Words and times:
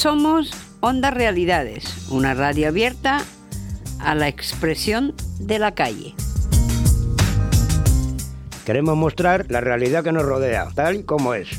Somos 0.00 0.50
Onda 0.80 1.10
Realidades, 1.10 2.08
una 2.08 2.32
radio 2.32 2.68
abierta 2.68 3.22
a 3.98 4.14
la 4.14 4.28
expresión 4.28 5.14
de 5.38 5.58
la 5.58 5.74
calle. 5.74 6.14
Queremos 8.64 8.96
mostrar 8.96 9.44
la 9.50 9.60
realidad 9.60 10.02
que 10.02 10.12
nos 10.12 10.22
rodea, 10.22 10.68
tal 10.74 10.96
y 10.96 11.02
como 11.02 11.34
es, 11.34 11.50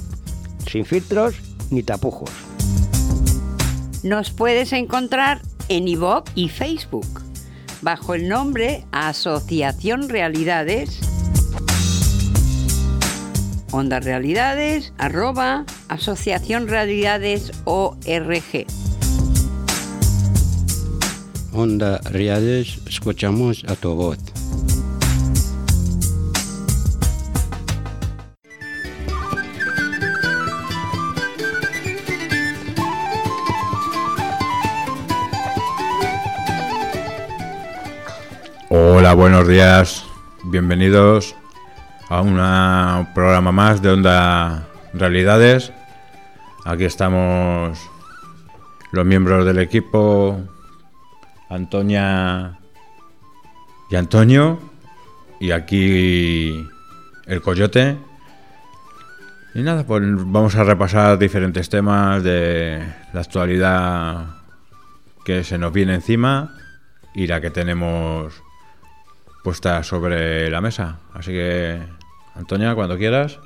sin 0.68 0.86
filtros 0.86 1.36
ni 1.70 1.84
tapujos. 1.84 2.32
Nos 4.02 4.32
puedes 4.32 4.74
encontrar 4.74 5.44
en 5.70 5.88
iVoox 5.88 6.32
y 6.34 6.50
Facebook 6.50 7.22
bajo 7.84 8.16
el 8.16 8.28
nombre 8.28 8.86
Asociación 8.92 10.10
Realidades. 10.10 11.11
Onda 13.74 14.02
Realidades, 14.02 14.92
arroba 14.98 15.66
Asociación 15.88 16.68
Realidades 16.68 17.54
ORG. 17.64 18.66
Onda 21.54 22.00
Realidades, 22.04 22.82
escuchamos 22.86 23.64
a 23.70 23.76
tu 23.76 23.96
voz. 23.96 24.18
Hola, 38.68 39.14
buenos 39.14 39.48
días. 39.48 40.04
Bienvenidos 40.44 41.36
a 42.12 42.20
un 42.20 43.14
programa 43.14 43.54
más 43.54 43.82
de 43.82 43.90
Onda 43.90 44.68
Realidades. 44.94 45.72
Aquí 46.66 46.84
estamos 46.84 47.80
los 48.92 49.06
miembros 49.06 49.46
del 49.46 49.60
equipo, 49.60 50.42
Antonia 51.50 52.60
y 53.90 53.96
Antonio, 53.96 54.60
y 55.40 55.52
aquí 55.52 56.68
el 57.28 57.42
Coyote. 57.42 57.98
Y 59.56 59.62
nada, 59.62 59.86
pues 59.86 60.04
vamos 60.06 60.56
a 60.56 60.66
repasar 60.66 61.18
diferentes 61.18 61.70
temas 61.70 62.24
de 62.24 62.84
la 63.14 63.22
actualidad 63.22 64.26
que 65.24 65.46
se 65.46 65.58
nos 65.58 65.72
viene 65.72 65.96
encima 65.96 66.58
y 67.16 67.28
la 67.28 67.40
que 67.40 67.52
tenemos 67.52 68.34
puesta 69.46 69.82
sobre 69.84 70.50
la 70.50 70.60
mesa. 70.60 71.00
Así 71.14 71.32
que, 71.32 72.01
Antonia, 72.36 72.74
cuando 72.76 72.98
quieras. 72.98 73.40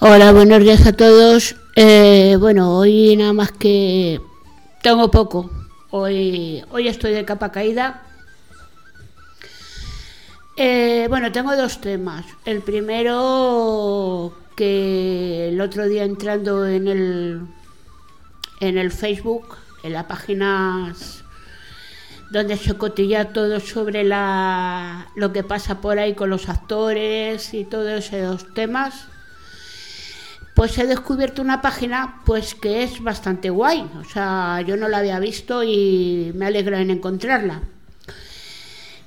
Hola, 0.00 0.32
buenos 0.32 0.60
días 0.60 0.84
a 0.86 0.92
todos. 0.92 1.54
Eh, 1.76 2.36
bueno, 2.38 2.76
hoy 2.76 3.16
nada 3.16 3.32
más 3.32 3.52
que 3.52 4.20
tengo 4.82 5.10
poco. 5.10 5.50
Hoy, 5.90 6.64
hoy 6.70 6.88
estoy 6.88 7.12
de 7.12 7.24
capa 7.24 7.52
caída. 7.52 8.02
Eh, 10.56 11.06
bueno, 11.08 11.30
tengo 11.30 11.56
dos 11.56 11.80
temas. 11.80 12.24
El 12.44 12.62
primero, 12.62 14.34
que 14.56 15.48
el 15.50 15.60
otro 15.60 15.86
día 15.86 16.04
entrando 16.04 16.66
en 16.66 16.88
el, 16.88 17.40
en 18.60 18.78
el 18.78 18.90
Facebook, 18.90 19.56
en 19.84 19.92
las 19.92 20.04
páginas 20.04 21.21
donde 22.32 22.56
se 22.56 22.74
cotilla 22.74 23.26
todo 23.26 23.60
sobre 23.60 24.04
la, 24.04 25.06
lo 25.16 25.34
que 25.34 25.44
pasa 25.44 25.82
por 25.82 25.98
ahí 25.98 26.14
con 26.14 26.30
los 26.30 26.48
actores 26.48 27.52
y 27.52 27.64
todos 27.64 28.10
esos 28.10 28.54
temas, 28.54 29.06
pues 30.54 30.78
he 30.78 30.86
descubierto 30.86 31.42
una 31.42 31.60
página 31.60 32.22
pues 32.24 32.54
que 32.54 32.84
es 32.84 33.02
bastante 33.02 33.50
guay. 33.50 33.86
O 34.00 34.04
sea, 34.04 34.62
yo 34.66 34.78
no 34.78 34.88
la 34.88 34.98
había 34.98 35.18
visto 35.18 35.62
y 35.62 36.32
me 36.34 36.46
alegro 36.46 36.78
en 36.78 36.90
encontrarla. 36.90 37.60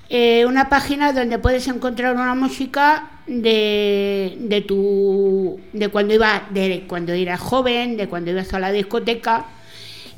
Eh, 0.07 0.45
una 0.45 0.69
página 0.69 1.11
donde 1.11 1.39
puedes 1.39 1.67
encontrar 1.67 2.13
una 2.13 2.35
música 2.35 3.09
de, 3.25 4.37
de 4.39 4.61
tu 4.61 5.59
de 5.73 5.89
cuando 5.89 6.13
iba 6.13 6.47
de 6.51 6.85
cuando 6.87 7.13
eras 7.13 7.39
joven, 7.39 7.97
de 7.97 8.07
cuando 8.07 8.29
ibas 8.29 8.53
a 8.53 8.59
la 8.59 8.71
discoteca 8.71 9.47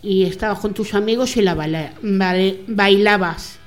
y 0.02 0.24
estabas 0.26 0.60
con 0.60 0.74
tus 0.74 0.94
amigos 0.94 1.38
y 1.38 1.42
la 1.42 1.56
bailabas. 2.68 3.60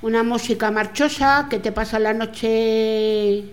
Una 0.00 0.22
música 0.22 0.70
marchosa 0.70 1.46
que 1.48 1.58
te 1.58 1.72
pasa 1.72 1.98
la 1.98 2.12
noche 2.12 3.44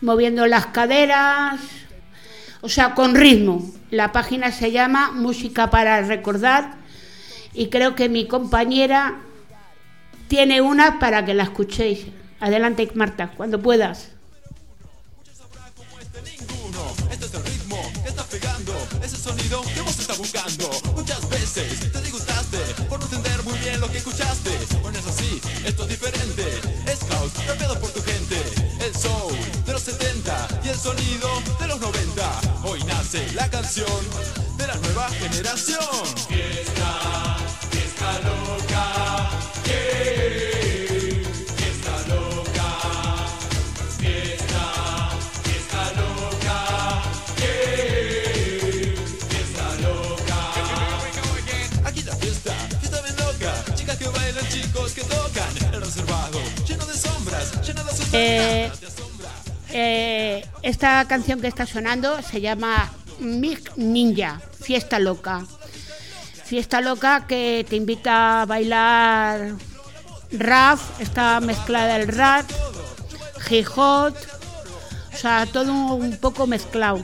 moviendo 0.00 0.46
las 0.46 0.66
caderas, 0.66 1.60
o 2.60 2.68
sea, 2.68 2.94
con 2.94 3.14
ritmo. 3.14 3.70
La 3.90 4.12
página 4.12 4.52
se 4.52 4.72
llama 4.72 5.12
Música 5.12 5.70
para 5.70 6.00
Recordar 6.02 6.74
y 7.52 7.68
creo 7.68 7.94
que 7.94 8.08
mi 8.08 8.26
compañera 8.26 9.20
tiene 10.28 10.60
una 10.60 10.98
para 10.98 11.24
que 11.24 11.34
la 11.34 11.42
escuchéis. 11.42 12.06
Adelante, 12.38 12.90
Marta, 12.94 13.32
cuando 13.36 13.60
puedas. 13.60 14.12
Veces 21.54 21.90
te 21.90 22.00
disgustaste 22.02 22.58
por 22.88 23.00
no 23.00 23.06
entender 23.06 23.42
muy 23.42 23.58
bien 23.58 23.80
lo 23.80 23.90
que 23.90 23.98
escuchaste. 23.98 24.50
Bueno, 24.82 25.00
es 25.00 25.06
así, 25.06 25.40
esto 25.64 25.82
es 25.82 25.88
diferente. 25.88 26.44
Es 26.86 27.00
house, 27.10 27.32
por 27.80 27.90
tu 27.90 28.00
gente. 28.02 28.40
El 28.78 28.94
soul 28.94 29.36
de 29.66 29.72
los 29.72 29.82
70 29.82 30.60
y 30.64 30.68
el 30.68 30.78
sonido 30.78 31.28
de 31.58 31.66
los 31.66 31.80
90. 31.80 32.40
Hoy 32.62 32.84
nace 32.84 33.32
la 33.32 33.50
canción 33.50 34.00
de 34.58 34.66
la 34.68 34.76
nueva 34.76 35.08
generación. 35.08 35.80
Fiesta, 36.28 37.36
fiesta 37.68 38.20
loca. 38.20 39.30
Yeah. 39.64 40.59
Eh, 58.12 58.70
eh, 59.72 60.44
esta 60.62 61.04
canción 61.06 61.40
que 61.40 61.46
está 61.46 61.66
sonando 61.66 62.20
se 62.22 62.40
llama 62.40 62.90
Mig 63.20 63.60
Ninja, 63.76 64.40
Fiesta 64.60 64.98
Loca. 64.98 65.44
Fiesta 66.44 66.80
Loca 66.80 67.26
que 67.28 67.64
te 67.68 67.76
invita 67.76 68.42
a 68.42 68.46
bailar 68.46 69.54
rap, 70.32 70.78
está 70.98 71.40
mezclada 71.40 71.96
el 71.96 72.08
rap, 72.08 72.48
hip 73.48 73.66
hop, 73.76 74.14
o 75.12 75.16
sea, 75.16 75.46
todo 75.46 75.72
un 75.72 76.16
poco 76.16 76.46
mezclado. 76.46 77.02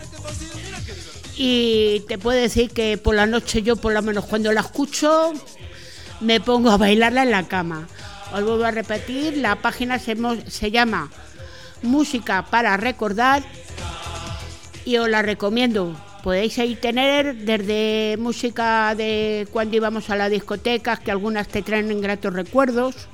Y 1.37 2.01
te 2.09 2.19
puedo 2.19 2.41
decir 2.41 2.71
que 2.71 2.97
por 2.99 3.15
la 3.15 3.27
noche 3.27 3.63
yo, 3.63 3.77
por 3.77 3.93
lo 3.93 4.03
menos 4.03 4.25
cuando 4.25 4.53
la 4.53 4.63
escucho, 4.63 5.33
me 6.21 6.41
pongo 6.41 6.71
a 6.71 6.77
bailarla 6.77 7.23
en 7.23 7.31
la 7.31 7.47
cama. 7.47 7.87
Os 8.33 8.43
vuelvo 8.43 8.65
a 8.65 8.71
repetir, 8.71 9.37
la 9.37 9.57
página 9.57 9.99
se, 9.99 10.17
se 10.49 10.71
llama 10.71 11.11
Música 11.83 12.47
para 12.51 12.77
Recordar 12.77 13.43
y 14.85 14.97
os 14.97 15.09
la 15.09 15.23
recomiendo. 15.23 15.95
Podéis 16.23 16.59
ahí 16.59 16.75
tener 16.75 17.37
desde 17.37 18.17
música 18.19 18.95
de 18.97 19.47
cuando 19.53 19.77
íbamos 19.77 20.11
a 20.11 20.17
la 20.17 20.29
discoteca, 20.29 20.97
que 20.97 21.13
algunas 21.13 21.47
te 21.47 21.63
traen 21.63 22.01
gratos 22.01 22.35
recuerdos, 22.35 23.09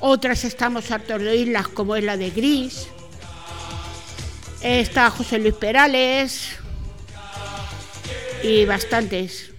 otras 0.00 0.44
estamos 0.44 0.90
hartos 0.90 1.20
de 1.20 1.28
oírlas, 1.28 1.68
como 1.68 1.96
es 1.96 2.04
la 2.04 2.16
de 2.16 2.30
Gris. 2.30 2.88
Está 4.62 5.10
José 5.10 5.38
Luis 5.38 5.54
Perales 5.54 6.56
y 8.42 8.64
bastantes. 8.64 9.49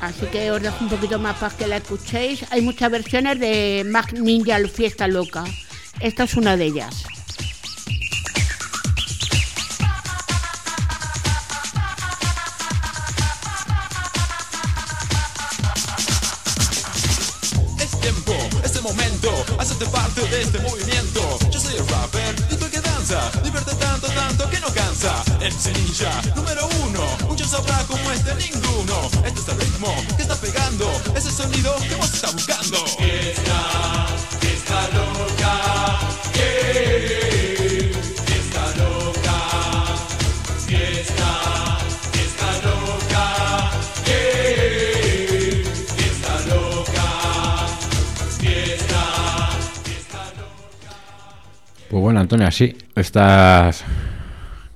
Así 0.00 0.26
que 0.26 0.50
os 0.50 0.62
dejo 0.62 0.84
un 0.84 0.88
poquito 0.88 1.18
más 1.18 1.36
para 1.36 1.54
que 1.54 1.66
la 1.66 1.76
escuchéis. 1.76 2.44
Hay 2.50 2.62
muchas 2.62 2.90
versiones 2.90 3.38
de 3.38 3.84
Mag 3.86 4.12
Ninja 4.14 4.58
Fiesta 4.68 5.06
Loca. 5.06 5.44
Esta 6.00 6.24
es 6.24 6.34
una 6.36 6.56
de 6.56 6.64
ellas. 6.64 7.04
Momento, 19.30 19.56
hazte 19.58 19.86
parte 19.86 20.20
de 20.26 20.42
este 20.42 20.58
movimiento. 20.60 21.38
Yo 21.50 21.60
soy 21.60 21.76
el 21.76 21.86
rapper 21.88 22.34
y 22.50 22.56
tú 22.56 22.70
que 22.70 22.80
danza, 22.80 23.30
divierte 23.42 23.74
tanto, 23.74 24.08
tanto 24.08 24.48
que 24.50 24.60
no 24.60 24.68
cansa. 24.68 25.22
El 25.40 25.54
ninja 25.74 26.20
número 26.34 26.68
uno, 26.84 27.02
muchos 27.28 27.50
sabrá 27.50 27.84
como 27.86 28.10
este 28.10 28.34
ninguno. 28.34 29.10
Este 29.24 29.40
es 29.40 29.48
el 29.48 29.60
ritmo 29.60 29.94
que 30.16 30.22
está 30.22 30.36
pegando, 30.36 30.90
ese 31.14 31.30
sonido 31.30 31.74
que 31.88 31.94
vos 31.96 32.12
estás 32.12 32.34
buscando. 32.34 32.84
Loca, 34.92 35.98
yeah. 36.34 37.39
Pues 52.00 52.14
bueno, 52.14 52.20
Antonia, 52.20 52.50
sí, 52.50 52.74
estas, 52.94 53.84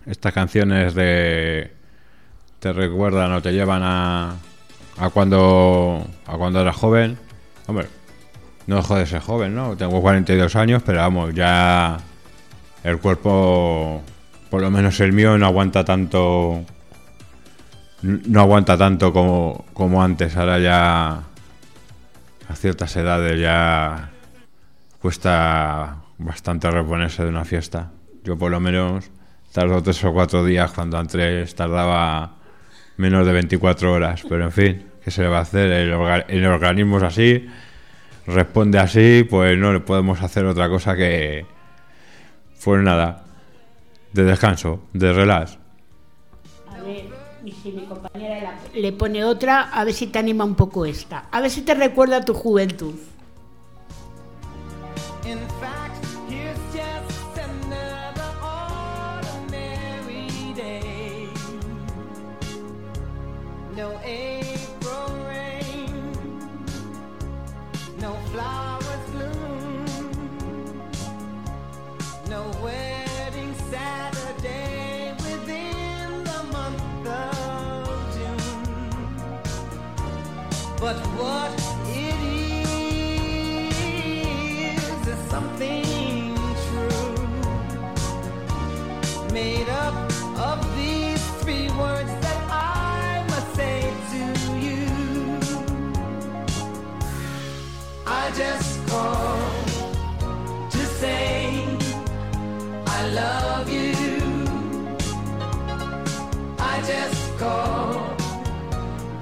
estas 0.04 0.32
canciones 0.34 0.94
de 0.94 1.72
te 2.58 2.70
recuerdan 2.70 3.32
o 3.32 3.40
te 3.40 3.50
llevan 3.50 3.80
a, 3.82 4.36
a 4.98 5.08
cuando 5.08 6.06
a 6.26 6.36
cuando 6.36 6.60
eras 6.60 6.76
joven. 6.76 7.16
Hombre, 7.66 7.86
no 8.66 8.76
dejo 8.76 8.96
de 8.96 9.06
ser 9.06 9.22
joven, 9.22 9.54
¿no? 9.54 9.74
Tengo 9.74 10.02
42 10.02 10.54
años, 10.56 10.82
pero 10.84 10.98
vamos, 10.98 11.32
ya 11.34 11.96
el 12.82 12.98
cuerpo, 12.98 14.02
por 14.50 14.60
lo 14.60 14.70
menos 14.70 15.00
el 15.00 15.14
mío, 15.14 15.38
no 15.38 15.46
aguanta 15.46 15.82
tanto 15.82 16.62
no 18.02 18.40
aguanta 18.40 18.76
tanto 18.76 19.14
como, 19.14 19.64
como 19.72 20.02
antes. 20.02 20.36
Ahora 20.36 20.58
ya 20.58 21.22
a 22.50 22.54
ciertas 22.54 22.94
edades 22.96 23.40
ya 23.40 24.10
cuesta 25.00 26.03
bastante 26.18 26.70
reponerse 26.70 27.22
de 27.22 27.28
una 27.28 27.44
fiesta. 27.44 27.92
Yo 28.22 28.36
por 28.38 28.50
lo 28.50 28.60
menos 28.60 29.10
tardo 29.52 29.82
tres 29.82 30.02
o 30.04 30.12
cuatro 30.12 30.44
días 30.44 30.70
cuando 30.72 30.98
antes 30.98 31.54
tardaba 31.54 32.36
menos 32.96 33.26
de 33.26 33.32
24 33.32 33.92
horas. 33.92 34.22
Pero 34.28 34.44
en 34.44 34.52
fin, 34.52 34.86
¿qué 35.04 35.10
se 35.10 35.22
le 35.22 35.28
va 35.28 35.38
a 35.38 35.42
hacer? 35.42 35.70
El, 35.70 35.92
orga- 35.94 36.24
el 36.28 36.44
organismo 36.46 36.96
es 36.98 37.02
así, 37.04 37.46
responde 38.26 38.78
así, 38.78 39.26
pues 39.28 39.58
no 39.58 39.72
le 39.72 39.80
podemos 39.80 40.22
hacer 40.22 40.44
otra 40.46 40.68
cosa 40.68 40.96
que... 40.96 41.46
Pues 42.64 42.82
nada, 42.82 43.24
de 44.14 44.24
descanso, 44.24 44.84
de 44.94 45.12
relax. 45.12 45.58
A 46.70 46.80
ver, 46.82 47.04
y 47.44 47.52
si 47.52 47.72
mi 47.72 47.84
compañera 47.84 48.40
la- 48.42 48.58
le 48.80 48.92
pone 48.92 49.22
otra, 49.22 49.64
a 49.70 49.84
ver 49.84 49.92
si 49.92 50.06
te 50.06 50.18
anima 50.18 50.44
un 50.44 50.54
poco 50.54 50.86
esta. 50.86 51.26
A 51.30 51.42
ver 51.42 51.50
si 51.50 51.60
te 51.60 51.74
recuerda 51.74 52.16
a 52.16 52.24
tu 52.24 52.32
juventud. 52.32 52.94
In 55.26 55.38
fact, 55.60 55.73
just 106.86 107.38
called 107.38 108.18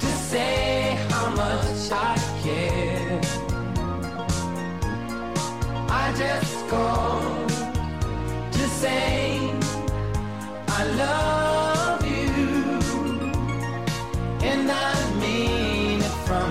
to 0.00 0.06
say 0.06 0.96
how 1.10 1.30
much 1.30 1.92
I 1.92 2.16
care. 2.42 3.20
I 5.88 6.12
just 6.16 6.68
called 6.68 7.48
to 8.52 8.68
say 8.82 9.50
I 10.68 10.84
love 11.02 12.04
you, 12.04 12.32
and 14.50 14.70
I 14.70 14.94
mean 15.20 16.00
it 16.00 16.16
from 16.26 16.50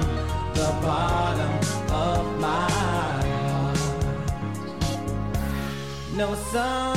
the 0.54 0.70
bottom 0.82 1.54
of 1.92 2.40
my 2.40 2.70
heart. 2.72 3.78
No 6.16 6.36
summer's 6.36 6.91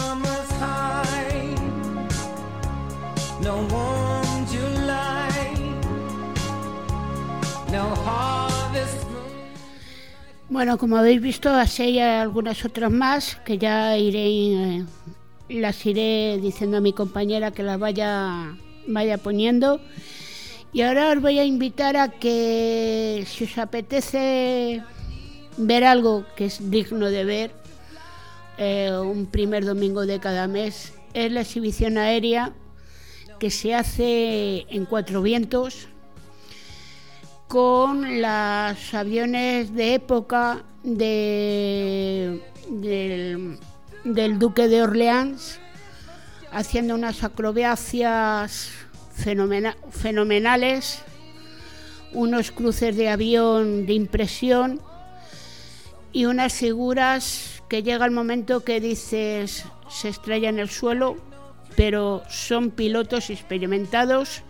Bueno, 10.54 10.78
como 10.78 10.96
habéis 10.98 11.20
visto, 11.20 11.50
así 11.50 11.82
hay 11.82 11.98
algunas 11.98 12.64
otras 12.64 12.88
más 12.88 13.34
que 13.44 13.58
ya 13.58 13.98
iré, 13.98 14.28
eh, 14.28 14.84
las 15.48 15.84
iré 15.84 16.38
diciendo 16.40 16.76
a 16.76 16.80
mi 16.80 16.92
compañera 16.92 17.50
que 17.50 17.64
las 17.64 17.76
vaya, 17.76 18.56
vaya 18.86 19.18
poniendo. 19.18 19.80
Y 20.72 20.82
ahora 20.82 21.10
os 21.10 21.20
voy 21.20 21.40
a 21.40 21.44
invitar 21.44 21.96
a 21.96 22.08
que 22.08 23.24
si 23.26 23.42
os 23.42 23.58
apetece 23.58 24.80
ver 25.56 25.82
algo 25.82 26.24
que 26.36 26.44
es 26.44 26.70
digno 26.70 27.10
de 27.10 27.24
ver, 27.24 27.50
eh, 28.56 28.92
un 28.96 29.26
primer 29.26 29.64
domingo 29.64 30.06
de 30.06 30.20
cada 30.20 30.46
mes, 30.46 30.94
es 31.14 31.32
la 31.32 31.40
exhibición 31.40 31.98
aérea 31.98 32.52
que 33.40 33.50
se 33.50 33.74
hace 33.74 34.66
en 34.68 34.84
Cuatro 34.84 35.20
Vientos 35.20 35.88
con 37.48 38.20
los 38.22 38.94
aviones 38.94 39.74
de 39.74 39.94
época 39.94 40.62
de- 40.82 42.42
del, 42.68 43.58
duque 44.38 44.68
de 44.68 44.82
Orleans 44.82 45.60
haciendo 46.50 46.94
unas 46.94 47.22
acrobacias 47.24 48.70
fenomena- 49.14 49.76
fenomenales, 49.90 51.02
unos 52.12 52.50
cruces 52.50 52.96
de 52.96 53.08
avión 53.08 53.86
de 53.86 53.92
impresión 53.94 54.80
y 56.12 56.26
unas 56.26 56.52
figuras 56.54 57.62
que 57.68 57.82
llega 57.82 58.04
el 58.04 58.12
momento 58.12 58.62
que 58.64 58.80
dices 58.80 59.64
se 59.88 60.08
estrella 60.08 60.48
en 60.48 60.58
el 60.58 60.70
suelo, 60.70 61.16
pero 61.76 62.22
son 62.28 62.70
pilotos 62.70 63.30
experimentados 63.30 64.42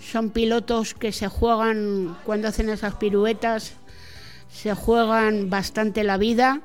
son 0.00 0.30
pilotos 0.30 0.94
que 0.94 1.12
se 1.12 1.28
juegan, 1.28 2.16
cuando 2.24 2.48
hacen 2.48 2.68
esas 2.70 2.94
piruetas, 2.94 3.74
se 4.48 4.74
juegan 4.74 5.50
bastante 5.50 6.04
la 6.04 6.16
vida. 6.16 6.60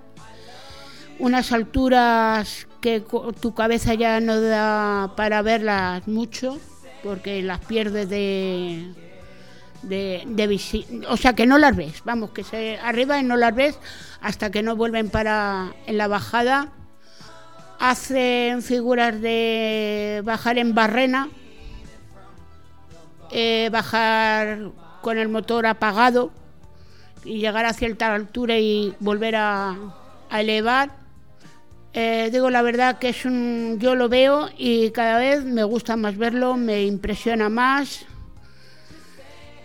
Unas 1.19 1.51
alturas 1.51 2.67
que 2.81 3.03
tu 3.39 3.53
cabeza 3.53 3.93
ya 3.93 4.19
no 4.19 4.41
da 4.41 5.13
para 5.15 5.41
verlas 5.41 6.07
mucho, 6.07 6.59
porque 7.03 7.41
las 7.41 7.59
pierdes 7.59 8.09
de, 8.09 8.93
de, 9.83 10.23
de 10.25 11.05
O 11.07 11.17
sea, 11.17 11.33
que 11.33 11.45
no 11.45 11.57
las 11.57 11.75
ves, 11.75 12.01
vamos, 12.03 12.31
que 12.31 12.43
se 12.43 12.77
arriba 12.79 13.19
y 13.19 13.23
no 13.23 13.37
las 13.37 13.55
ves 13.55 13.77
hasta 14.21 14.49
que 14.49 14.63
no 14.63 14.75
vuelven 14.75 15.09
para 15.09 15.73
en 15.85 15.97
la 15.97 16.07
bajada. 16.07 16.69
Hacen 17.79 18.61
figuras 18.61 19.21
de 19.21 20.21
bajar 20.23 20.57
en 20.57 20.73
barrena, 20.73 21.29
eh, 23.31 23.69
bajar 23.71 24.71
con 25.01 25.17
el 25.17 25.29
motor 25.29 25.65
apagado 25.65 26.31
y 27.23 27.39
llegar 27.39 27.65
a 27.65 27.73
cierta 27.73 28.13
altura 28.13 28.57
y 28.57 28.93
volver 28.99 29.35
a, 29.35 29.75
elevar. 30.31 30.91
Eh, 31.93 32.29
digo 32.31 32.49
la 32.49 32.61
verdad 32.61 32.99
que 32.99 33.09
es 33.09 33.23
un, 33.25 33.77
yo 33.79 33.95
lo 33.95 34.09
veo 34.09 34.49
y 34.57 34.91
cada 34.91 35.17
vez 35.17 35.45
me 35.45 35.63
gusta 35.63 35.95
más 35.95 36.17
verlo, 36.17 36.57
me 36.57 36.83
impresiona 36.83 37.47
más 37.47 38.05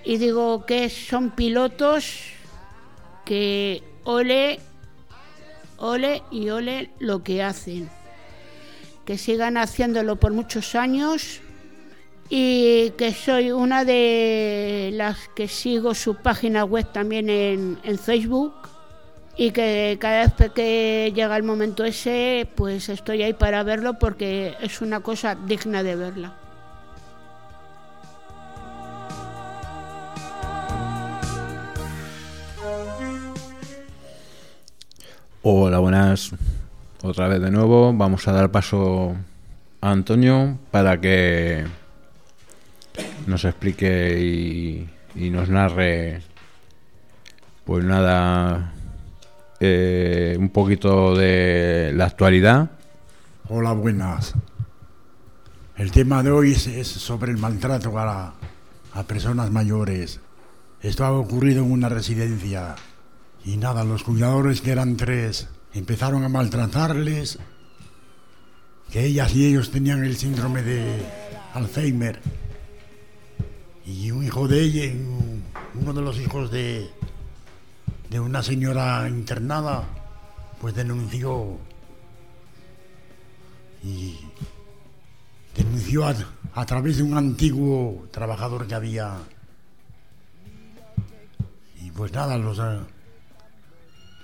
y 0.05 0.19
digo 0.19 0.64
que 0.64 0.88
son 0.90 1.31
pilotos 1.31 2.21
que 3.25 3.83
ole, 4.05 4.61
ole 5.79 6.23
y 6.31 6.50
ole 6.50 6.90
lo 6.99 7.23
que 7.23 7.43
hacen, 7.43 7.90
que 9.05 9.19
sigan 9.19 9.57
haciéndolo 9.57 10.17
por 10.17 10.33
muchos 10.33 10.75
años 10.75 11.40
y 12.32 12.90
que 12.90 13.12
soy 13.12 13.50
una 13.50 13.84
de 13.84 14.90
las 14.94 15.28
que 15.34 15.49
sigo 15.49 15.94
su 15.94 16.14
página 16.14 16.64
web 16.64 16.87
también 16.92 17.28
en, 17.28 17.99
Facebook 17.99 18.54
y 19.37 19.50
que 19.50 19.99
cada 20.00 20.26
vez 20.26 20.52
que 20.52 21.12
llega 21.12 21.37
el 21.37 21.42
momento 21.42 21.84
ese 21.84 22.49
pues 22.54 22.88
estoy 22.88 23.25
ahí 23.25 23.32
para 23.32 23.64
verlo 23.64 23.99
porque 23.99 24.54
es 24.60 24.80
una 24.80 25.00
cosa 25.00 25.34
digna 25.34 25.82
de 25.82 25.96
verla. 25.96 26.37
Hola, 35.42 35.78
buenas. 35.78 36.32
Otra 37.02 37.26
vez 37.26 37.40
de 37.40 37.50
nuevo. 37.50 37.92
Vamos 37.94 38.28
a 38.28 38.32
dar 38.32 38.52
paso 38.52 39.16
a 39.80 39.90
Antonio 39.90 40.58
para 40.70 41.00
que 41.00 41.64
nos 43.27 43.45
explique 43.45 44.89
y, 45.15 45.31
nos 45.31 45.49
narre, 45.49 46.23
pues 47.65 47.85
nada, 47.85 48.73
eh, 49.61 50.37
un 50.39 50.50
poquito 50.50 51.17
de 51.17 51.93
la 51.95 52.07
actualidad. 52.07 52.71
Hola, 53.49 53.73
buenas. 53.73 54.35
El 55.77 55.91
tema 55.91 56.23
de 56.23 56.31
hoy 56.31 56.53
es, 56.53 56.87
sobre 56.89 57.33
el 57.33 57.39
maltrato 57.39 57.99
a, 57.99 58.35
a 58.93 59.03
personas 59.05 59.50
mayores. 59.50 60.21
Esto 60.83 61.05
ha 61.05 61.12
ocurrido 61.12 61.65
en 61.65 61.73
una 61.73 61.89
residencia. 61.89 62.77
Y 63.45 63.57
nada, 63.57 63.85
los 63.85 64.05
cuidadores, 64.05 64.61
que 64.61 64.73
eran 64.73 64.97
tres, 64.97 65.49
empezaron 65.73 66.25
a 66.25 66.29
maltratarles. 66.29 67.39
Que 68.91 69.05
ellas 69.05 69.35
y 69.35 69.47
ellos 69.47 69.71
tenían 69.71 70.05
el 70.05 70.17
síndrome 70.17 70.62
de 70.62 71.03
Alzheimer. 71.55 72.21
Y 73.87 74.10
un 74.10 74.25
hijo 74.25 74.46
de 74.46 74.60
ella, 74.60 74.92
un- 74.92 75.42
uno 75.75 75.92
de 75.92 76.02
los 76.02 76.18
hijos 76.20 76.50
de, 76.50 76.90
de 78.10 78.20
una 78.20 78.42
señora 78.42 79.08
internada, 79.08 79.84
pues 80.60 80.75
denunció 80.75 81.56
y 83.82 84.18
denunció 85.56 86.06
a, 86.54 86.66
través 86.66 86.99
de 86.99 87.02
un 87.02 87.16
antiguo 87.16 88.06
trabajador 88.10 88.66
que 88.66 88.75
había. 88.75 89.16
Y 91.82 91.90
pues 91.92 92.12
nada, 92.12 92.37
los, 92.37 92.58
ha- 92.58 92.87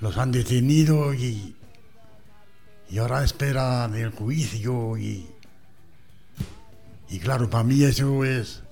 los 0.01 0.17
han 0.19 0.31
detenido 0.33 1.15
y, 1.15 1.57
y 2.91 2.99
ahora 2.99 3.25
espera 3.25 3.89
del 3.89 4.11
juicio 4.11 4.97
y, 4.99 5.27
y 7.09 7.19
claro, 7.19 7.49
para 7.49 7.65
mí 7.65 7.83
eso 7.83 8.25
es 8.25 8.63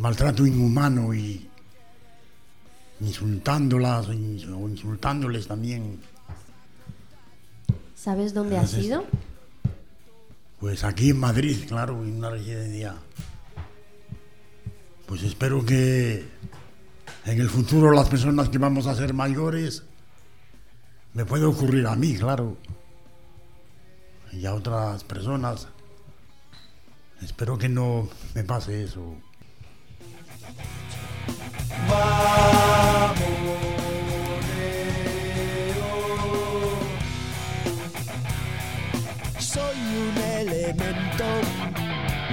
maltrato 0.00 0.46
inhumano 0.46 1.14
y 1.14 1.46
insultándolas 3.00 4.08
o 4.08 4.12
insultándoles 4.12 5.46
también. 5.46 6.00
¿Sabes 7.94 8.32
dónde 8.32 8.56
ha 8.56 8.66
sido? 8.66 9.04
Pues 10.58 10.84
aquí 10.84 11.10
en 11.10 11.20
Madrid, 11.20 11.66
claro, 11.68 12.02
en 12.02 12.16
una 12.16 12.30
residencia. 12.30 12.94
Pues 15.06 15.22
espero 15.22 15.64
que 15.64 16.24
en 17.26 17.40
el 17.40 17.50
futuro 17.50 17.92
las 17.92 18.08
personas 18.08 18.48
que 18.48 18.58
vamos 18.58 18.86
a 18.86 18.94
ser 18.94 19.12
mayores 19.12 19.82
me 21.12 21.24
puede 21.24 21.44
ocurrir 21.44 21.86
a 21.86 21.96
mí, 21.96 22.16
claro. 22.16 22.56
Y 24.32 24.46
a 24.46 24.54
otras 24.54 25.04
personas. 25.04 25.68
Espero 27.20 27.58
que 27.58 27.68
no 27.68 28.08
me 28.34 28.44
pase 28.44 28.84
eso. 28.84 29.16
Soy 39.38 39.78
un 40.04 40.16
elemento, 40.38 41.26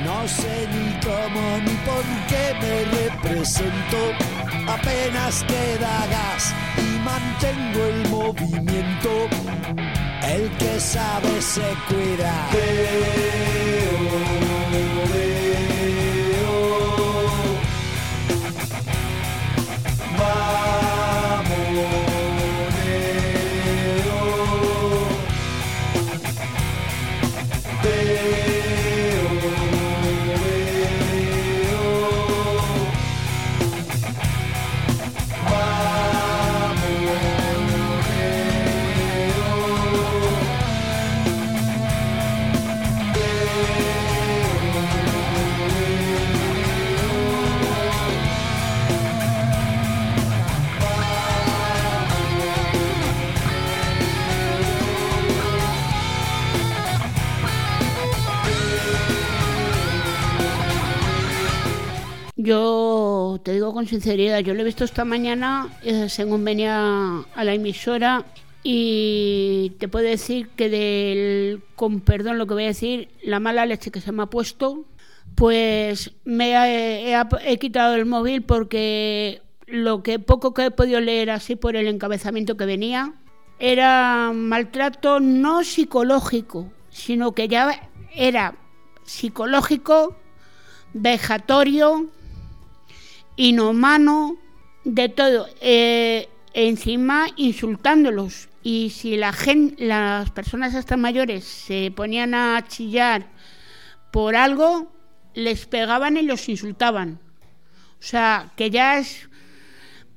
no 0.05 0.27
sé 0.27 0.67
ni 0.73 0.87
cómo 1.01 1.43
ni 1.65 1.75
por 1.87 2.05
qué 2.29 2.45
me 2.61 2.75
represento. 2.99 3.99
Apenas 4.67 5.43
queda 5.43 6.05
gas 6.07 6.53
y 6.77 6.99
mantengo 6.99 7.85
el 7.85 8.09
movimiento. 8.09 9.27
El 10.21 10.49
que 10.57 10.79
sabe 10.79 11.41
se 11.41 11.73
cuida. 11.87 12.33
Yo 62.47 63.41
te 63.43 63.51
digo 63.51 63.73
con 63.73 63.85
sinceridad, 63.87 64.39
yo 64.39 64.53
lo 64.53 64.61
he 64.61 64.63
visto 64.63 64.85
esta 64.85 65.03
mañana 65.03 65.67
eh, 65.83 66.07
según 66.07 66.45
venía 66.45 66.77
a 67.35 67.43
la 67.43 67.53
emisora 67.53 68.23
y 68.63 69.73
te 69.79 69.89
puedo 69.89 70.05
decir 70.05 70.47
que 70.55 70.69
del, 70.69 71.61
con 71.75 71.99
perdón 71.99 72.37
lo 72.37 72.47
que 72.47 72.53
voy 72.53 72.63
a 72.63 72.67
decir, 72.67 73.09
la 73.21 73.41
mala 73.41 73.65
leche 73.65 73.91
que 73.91 73.99
se 73.99 74.13
me 74.13 74.23
ha 74.23 74.27
puesto, 74.27 74.85
pues 75.35 76.13
me 76.23 76.51
he, 76.53 77.11
he- 77.43 77.59
quitado 77.59 77.95
el 77.95 78.05
móvil 78.05 78.43
porque 78.43 79.41
lo 79.65 80.01
que 80.01 80.17
poco 80.17 80.53
que 80.53 80.67
he 80.67 80.71
podido 80.71 81.01
leer 81.01 81.31
así 81.31 81.57
por 81.57 81.75
el 81.75 81.85
encabezamiento 81.89 82.55
que 82.55 82.65
venía 82.65 83.11
era 83.59 84.31
maltrato 84.33 85.19
no 85.19 85.65
psicológico, 85.65 86.71
sino 86.91 87.33
que 87.33 87.49
ya 87.49 87.89
era 88.15 88.55
psicológico, 89.03 90.15
vejatorio, 90.93 92.07
inhumano, 93.37 94.37
de 94.83 95.09
todo. 95.09 95.47
Eh, 95.61 96.27
encima 96.53 97.27
insultándolos. 97.35 98.49
Y 98.63 98.89
si 98.89 99.15
la 99.15 99.33
las 99.77 100.31
personas 100.31 100.73
estas 100.75 100.97
mayores 100.97 101.45
se 101.45 101.91
ponían 101.95 102.33
a 102.33 102.65
chillar 102.67 103.27
por 104.11 104.35
algo, 104.35 104.91
les 105.33 105.65
pegaban 105.67 106.17
y 106.17 106.23
los 106.23 106.49
insultaban. 106.49 107.19
O 107.99 108.03
sea, 108.03 108.51
que 108.55 108.69
ya 108.69 108.99
es 108.99 109.29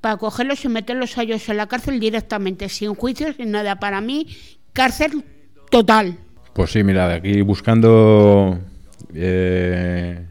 para 0.00 0.16
cogerlos 0.16 0.64
y 0.64 0.68
meterlos 0.68 1.16
a 1.18 1.22
ellos 1.22 1.48
en 1.48 1.58
la 1.58 1.66
cárcel 1.66 2.00
directamente, 2.00 2.68
sin 2.68 2.94
juicios, 2.94 3.36
sin 3.36 3.50
nada. 3.50 3.76
Para 3.76 4.00
mí, 4.00 4.26
cárcel 4.72 5.24
total. 5.70 6.18
Pues 6.54 6.72
sí, 6.72 6.82
mira, 6.82 7.12
aquí 7.12 7.42
buscando 7.42 8.58
eh, 9.14 10.26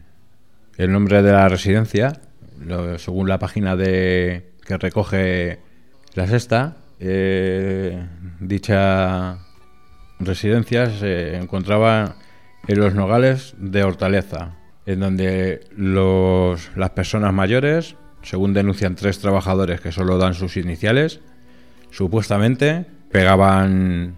el 0.76 0.92
nombre 0.92 1.22
de 1.22 1.32
la 1.32 1.48
residencia, 1.48 2.20
lo- 2.60 2.98
según 2.98 3.28
la 3.28 3.38
página 3.38 3.76
de 3.76 4.52
que 4.66 4.76
recoge 4.76 5.58
la 6.14 6.26
sexta, 6.26 6.76
eh, 7.00 8.06
dicha 8.40 9.38
residencia 10.18 10.86
se 10.90 11.36
encontraba 11.36 12.16
en 12.68 12.78
los 12.78 12.94
nogales 12.94 13.54
de 13.58 13.82
Hortaleza, 13.84 14.56
en 14.86 15.00
donde 15.00 15.60
los, 15.76 16.70
las 16.76 16.90
personas 16.90 17.32
mayores, 17.32 17.96
según 18.22 18.52
denuncian 18.52 18.96
tres 18.96 19.18
trabajadores 19.18 19.80
que 19.80 19.92
solo 19.92 20.18
dan 20.18 20.34
sus 20.34 20.56
iniciales, 20.56 21.20
supuestamente 21.90 22.84
pegaban 23.10 24.16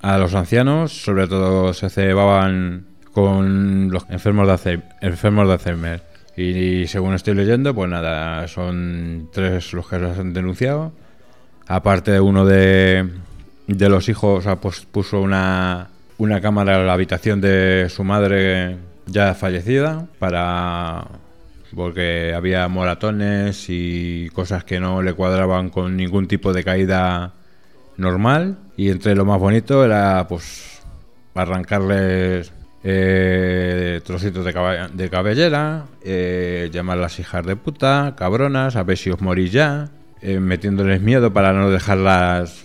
a 0.00 0.18
los 0.18 0.34
ancianos, 0.34 0.92
sobre 1.04 1.28
todo 1.28 1.74
se 1.74 1.90
cebaban 1.90 2.86
con 3.12 3.90
los 3.90 4.06
enfermos 4.08 4.46
de 4.64 4.80
Alzheimer. 5.02 6.02
De 6.36 6.42
Alzheimer. 6.42 6.82
Y, 6.82 6.86
según 6.86 7.14
estoy 7.14 7.34
leyendo, 7.34 7.74
pues 7.74 7.90
nada, 7.90 8.46
son 8.48 9.28
tres 9.32 9.72
los 9.72 9.88
que 9.88 9.98
los 9.98 10.18
han 10.18 10.32
denunciado. 10.32 10.92
Aparte, 11.66 12.20
uno 12.20 12.44
de, 12.44 13.08
de 13.66 13.88
los 13.88 14.08
hijos 14.08 14.44
pues, 14.60 14.86
puso 14.86 15.20
una, 15.20 15.88
una 16.18 16.40
cámara 16.40 16.80
en 16.80 16.86
la 16.86 16.92
habitación 16.92 17.40
de 17.40 17.88
su 17.88 18.04
madre 18.04 18.76
ya 19.06 19.34
fallecida 19.34 20.06
para 20.18 21.06
porque 21.74 22.34
había 22.34 22.68
moratones 22.68 23.66
y 23.68 24.28
cosas 24.34 24.62
que 24.64 24.78
no 24.78 25.02
le 25.02 25.14
cuadraban 25.14 25.70
con 25.70 25.96
ningún 25.96 26.28
tipo 26.28 26.52
de 26.52 26.64
caída 26.64 27.32
normal 27.96 28.58
y 28.76 28.90
entre 28.90 29.14
lo 29.14 29.24
más 29.24 29.40
bonito 29.40 29.84
era 29.84 30.26
pues 30.28 30.82
arrancarles 31.34 32.52
eh, 32.84 34.00
trocitos 34.04 34.44
de, 34.44 34.52
caba- 34.52 34.88
de 34.88 35.08
cabellera, 35.10 35.84
eh, 36.02 36.68
llamarlas 36.72 37.18
hijas 37.18 37.44
de 37.46 37.56
puta, 37.56 38.14
cabronas, 38.16 38.76
a 38.76 38.82
ver 38.82 38.96
si 38.98 39.10
os 39.10 39.20
morís 39.20 39.52
ya, 39.52 39.88
eh, 40.20 40.40
metiéndoles 40.40 41.00
miedo 41.00 41.32
para 41.32 41.52
no 41.52 41.70
dejarlas 41.70 42.64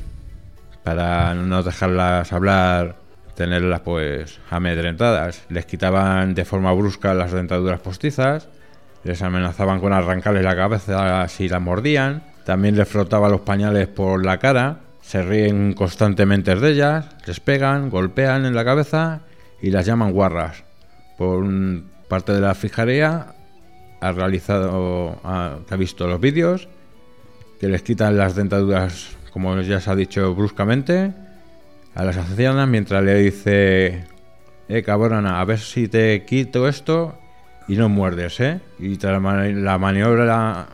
para 0.83 1.33
no 1.33 1.63
dejarlas 1.63 2.31
hablar, 2.31 2.95
tenerlas 3.35 3.81
pues 3.81 4.39
amedrentadas. 4.49 5.43
Les 5.49 5.65
quitaban 5.65 6.33
de 6.33 6.45
forma 6.45 6.71
brusca 6.71 7.13
las 7.13 7.33
dentaduras 7.33 7.81
postizas, 7.81 8.47
les 9.03 9.21
amenazaban 9.21 9.81
con 9.81 9.91
arrancarles 9.91 10.43
la 10.45 10.55
cabeza 10.55 11.27
si 11.27 11.49
la 11.49 11.59
mordían, 11.59 12.23
También 12.45 12.77
les 12.77 12.87
frotaba 12.87 13.27
los 13.27 13.41
pañales 13.41 13.87
por 13.89 14.25
la 14.25 14.37
cara. 14.37 14.79
Se 15.01 15.21
ríen 15.21 15.73
constantemente 15.73 16.55
de 16.55 16.69
ellas, 16.71 17.05
les 17.25 17.41
pegan, 17.41 17.89
golpean 17.89 18.45
en 18.45 18.55
la 18.55 18.63
cabeza 18.63 19.19
y 19.61 19.71
las 19.71 19.85
llaman 19.85 20.11
guarras. 20.11 20.63
Por 21.17 21.45
parte 22.07 22.33
de 22.33 22.41
la 22.41 22.55
fijaría 22.55 23.33
ha 23.99 24.11
realizado, 24.11 25.19
ha, 25.23 25.75
visto 25.77 26.07
los 26.07 26.19
vídeos, 26.19 26.67
que 27.59 27.67
les 27.67 27.81
quitan 27.81 28.17
las 28.17 28.35
dentaduras, 28.35 29.15
como 29.31 29.59
ya 29.61 29.79
se 29.79 29.89
ha 29.89 29.95
dicho 29.95 30.35
bruscamente, 30.35 31.13
a 31.95 32.03
las 32.03 32.17
ancianas 32.17 32.67
mientras 32.67 33.03
le 33.03 33.15
dice, 33.15 34.03
eh 34.69 34.83
cabrona, 34.83 35.41
a 35.41 35.45
ver 35.45 35.59
si 35.59 35.87
te 35.87 36.23
quito 36.25 36.67
esto 36.67 37.17
y 37.67 37.75
no 37.75 37.89
muerdes, 37.89 38.39
¿eh? 38.39 38.61
Y 38.77 38.97
tras 38.97 39.21
la 39.21 39.77
maniobra 39.79 40.67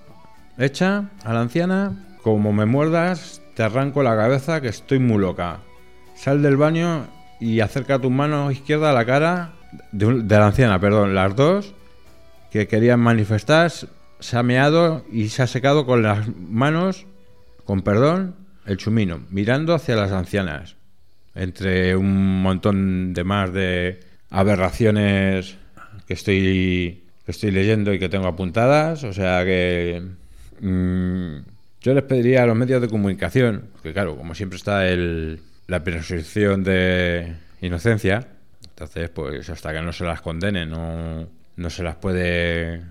hecha 0.57 1.09
a 1.23 1.33
la 1.33 1.41
anciana, 1.41 2.17
como 2.21 2.51
me 2.51 2.65
muerdas, 2.65 3.41
te 3.55 3.63
arranco 3.63 4.03
la 4.03 4.17
cabeza 4.17 4.61
que 4.61 4.67
estoy 4.67 4.99
muy 4.99 5.19
loca. 5.19 5.59
Sal 6.15 6.41
del 6.41 6.57
baño 6.57 7.07
y 7.43 7.59
acerca 7.59 7.99
tu 7.99 8.09
mano 8.09 8.51
izquierda 8.51 8.91
a 8.91 8.93
la 8.93 9.05
cara 9.05 9.51
de, 9.91 10.23
la 10.23 10.47
anciana, 10.47 10.79
perdón, 10.79 11.13
las 11.13 11.35
dos 11.35 11.73
que 12.51 12.69
querían 12.69 13.01
manifestar, 13.01 13.69
se 13.69 14.37
ha 14.37 14.43
meado 14.43 15.03
y 15.11 15.27
se 15.27 15.43
ha 15.43 15.47
secado 15.47 15.85
con 15.85 16.03
las 16.03 16.25
manos, 16.37 17.05
con 17.65 17.81
perdón, 17.81 18.35
el 18.65 18.77
chumino, 18.77 19.25
mirando 19.29 19.73
hacia 19.73 19.97
las 19.97 20.13
ancianas. 20.13 20.77
Entre 21.35 21.97
un 21.97 22.41
montón 22.41 23.13
de 23.13 23.23
más 23.25 23.51
de 23.51 23.99
aberraciones 24.29 25.57
que 26.07 26.13
estoy, 26.13 27.03
que 27.25 27.31
estoy 27.31 27.51
leyendo 27.51 27.93
y 27.93 27.99
que 27.99 28.07
tengo 28.07 28.27
apuntadas. 28.27 29.03
O 29.03 29.11
sea 29.11 29.43
que 29.43 30.01
mm, 30.61 31.37
yo 31.81 31.93
les 31.93 32.03
pediría 32.03 32.43
a 32.43 32.45
los 32.45 32.55
medios 32.55 32.81
de 32.81 32.87
comunicación, 32.87 33.65
que 33.81 33.91
claro, 33.91 34.15
como 34.15 34.33
siempre 34.33 34.57
está 34.57 34.87
el, 34.87 35.41
la 35.67 35.83
presunción 35.83 36.63
de 36.63 37.33
inocencia, 37.61 38.27
entonces 38.61 39.09
pues 39.09 39.49
hasta 39.49 39.73
que 39.73 39.81
no 39.81 39.93
se 39.93 40.03
las 40.03 40.21
condene 40.21 40.65
no, 40.65 41.27
no 41.55 41.69
se 41.69 41.83
las 41.83 41.95
puede... 41.95 42.81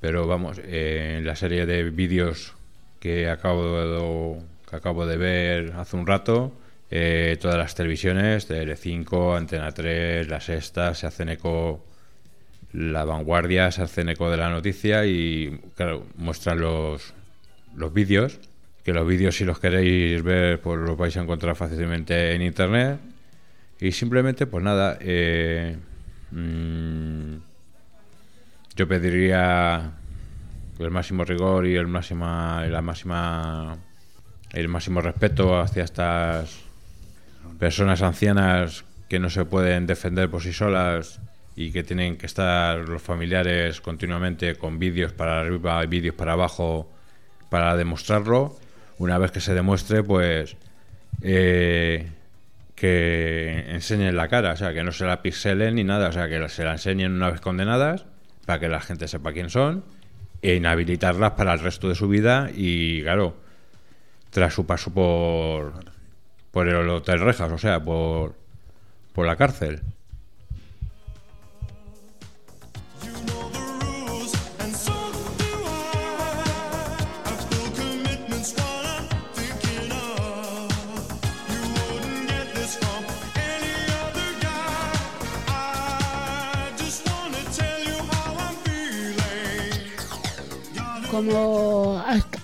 Pero 0.00 0.26
vamos, 0.26 0.60
eh, 0.62 1.16
en 1.18 1.26
la 1.26 1.34
serie 1.34 1.64
de 1.64 1.84
vídeos 1.84 2.52
que 3.00 3.30
acabo 3.30 3.80
de, 3.80 4.40
que 4.68 4.76
acabo 4.76 5.06
de 5.06 5.16
ver 5.16 5.72
hace 5.76 5.96
un 5.96 6.06
rato, 6.06 6.52
eh, 6.90 7.38
todas 7.40 7.56
las 7.56 7.74
televisiones, 7.74 8.48
Tele5, 8.48 9.36
Antena 9.36 9.72
3, 9.72 10.28
La 10.28 10.40
Sexta, 10.40 10.94
se 10.94 11.06
hacen 11.06 11.30
eco, 11.30 11.84
La 12.72 13.04
Vanguardia 13.04 13.70
se 13.72 13.82
hacen 13.82 14.10
eco 14.10 14.30
de 14.30 14.36
la 14.36 14.50
noticia 14.50 15.06
y, 15.06 15.58
claro, 15.74 16.06
muestran 16.16 16.60
los, 16.60 17.14
los 17.74 17.92
vídeos, 17.92 18.38
que 18.84 18.92
los 18.92 19.06
vídeos 19.06 19.36
si 19.36 19.44
los 19.44 19.58
queréis 19.58 20.22
ver, 20.22 20.60
pues 20.60 20.78
los 20.78 20.96
vais 20.96 21.16
a 21.16 21.22
encontrar 21.22 21.56
fácilmente 21.56 22.34
en 22.34 22.42
Internet. 22.42 23.00
Y 23.80 23.92
simplemente, 23.92 24.46
pues 24.46 24.62
nada, 24.62 24.98
eh, 25.00 25.76
mm, 26.30 27.34
yo 28.76 28.86
pediría 28.86 29.92
el 30.78 30.90
máximo 30.90 31.24
rigor 31.24 31.66
y 31.66 31.76
el 31.76 31.86
máxima, 31.86 32.66
la 32.66 32.82
máxima, 32.82 33.76
el 34.52 34.68
máximo 34.68 35.00
respeto 35.00 35.58
hacia 35.58 35.84
estas 35.84 36.60
personas 37.58 38.02
ancianas 38.02 38.84
que 39.08 39.18
no 39.18 39.30
se 39.30 39.44
pueden 39.44 39.86
defender 39.86 40.28
por 40.28 40.42
sí 40.42 40.52
solas 40.52 41.20
y 41.56 41.70
que 41.70 41.84
tienen 41.84 42.16
que 42.16 42.26
estar 42.26 42.80
los 42.80 43.00
familiares 43.00 43.80
continuamente 43.80 44.56
con 44.56 44.78
vídeos 44.78 45.12
para 45.12 45.40
arriba 45.40 45.82
y 45.84 45.86
vídeos 45.86 46.14
para 46.14 46.32
abajo 46.32 46.90
para 47.48 47.76
demostrarlo. 47.76 48.58
Una 48.98 49.18
vez 49.18 49.30
que 49.32 49.40
se 49.40 49.54
demuestre, 49.54 50.02
pues 50.02 50.56
eh, 51.22 52.08
que 52.74 53.64
enseñen 53.68 54.16
la 54.16 54.28
cara, 54.28 54.52
o 54.52 54.56
sea, 54.56 54.72
que 54.72 54.84
no 54.84 54.92
se 54.92 55.04
la 55.04 55.22
pixelen 55.22 55.76
ni 55.76 55.84
nada, 55.84 56.08
o 56.08 56.12
sea, 56.12 56.28
que 56.28 56.48
se 56.48 56.64
la 56.64 56.72
enseñen 56.72 57.12
una 57.12 57.30
vez 57.30 57.40
condenadas 57.40 58.06
para 58.46 58.60
que 58.60 58.68
la 58.68 58.80
gente 58.80 59.08
sepa 59.08 59.32
quién 59.32 59.50
son 59.50 59.84
e 60.42 60.56
inhabilitarlas 60.56 61.32
para 61.32 61.54
el 61.54 61.60
resto 61.60 61.88
de 61.88 61.94
su 61.94 62.08
vida 62.08 62.50
y, 62.54 63.02
claro, 63.02 63.36
tras 64.30 64.52
su 64.52 64.66
paso 64.66 64.92
por, 64.92 65.72
por 66.50 66.68
el 66.68 66.88
Hotel 66.88 67.20
Rejas, 67.20 67.50
o 67.50 67.58
sea, 67.58 67.82
por, 67.82 68.34
por 69.12 69.26
la 69.26 69.36
cárcel. 69.36 69.80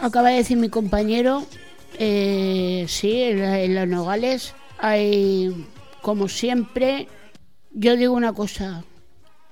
Acaba 0.01 0.31
de 0.31 0.37
decir 0.37 0.57
mi 0.57 0.69
compañero, 0.69 1.47
eh, 1.99 2.87
sí, 2.89 3.23
en, 3.23 3.75
los 3.75 3.89
nogales 3.89 4.55
hay, 4.79 5.67
como 6.01 6.29
siempre, 6.29 7.09
yo 7.73 7.97
digo 7.97 8.15
una 8.15 8.33
cosa, 8.33 8.85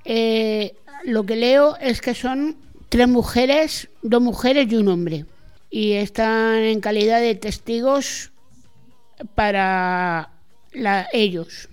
eh, 0.05 0.75
lo 1.05 1.25
que 1.27 1.37
leo 1.37 1.77
es 1.77 2.01
que 2.01 2.15
son 2.15 2.57
tres 2.89 3.09
mujeres, 3.09 3.89
dos 4.03 4.23
mujeres 4.23 4.71
y 4.71 4.77
un 4.77 4.89
hombre, 4.89 5.27
y 5.71 5.93
están 5.93 6.57
en 6.57 6.81
calidad 6.81 7.21
de 7.21 7.35
testigos 7.35 8.33
para 9.35 10.31
ellos. 11.13 11.69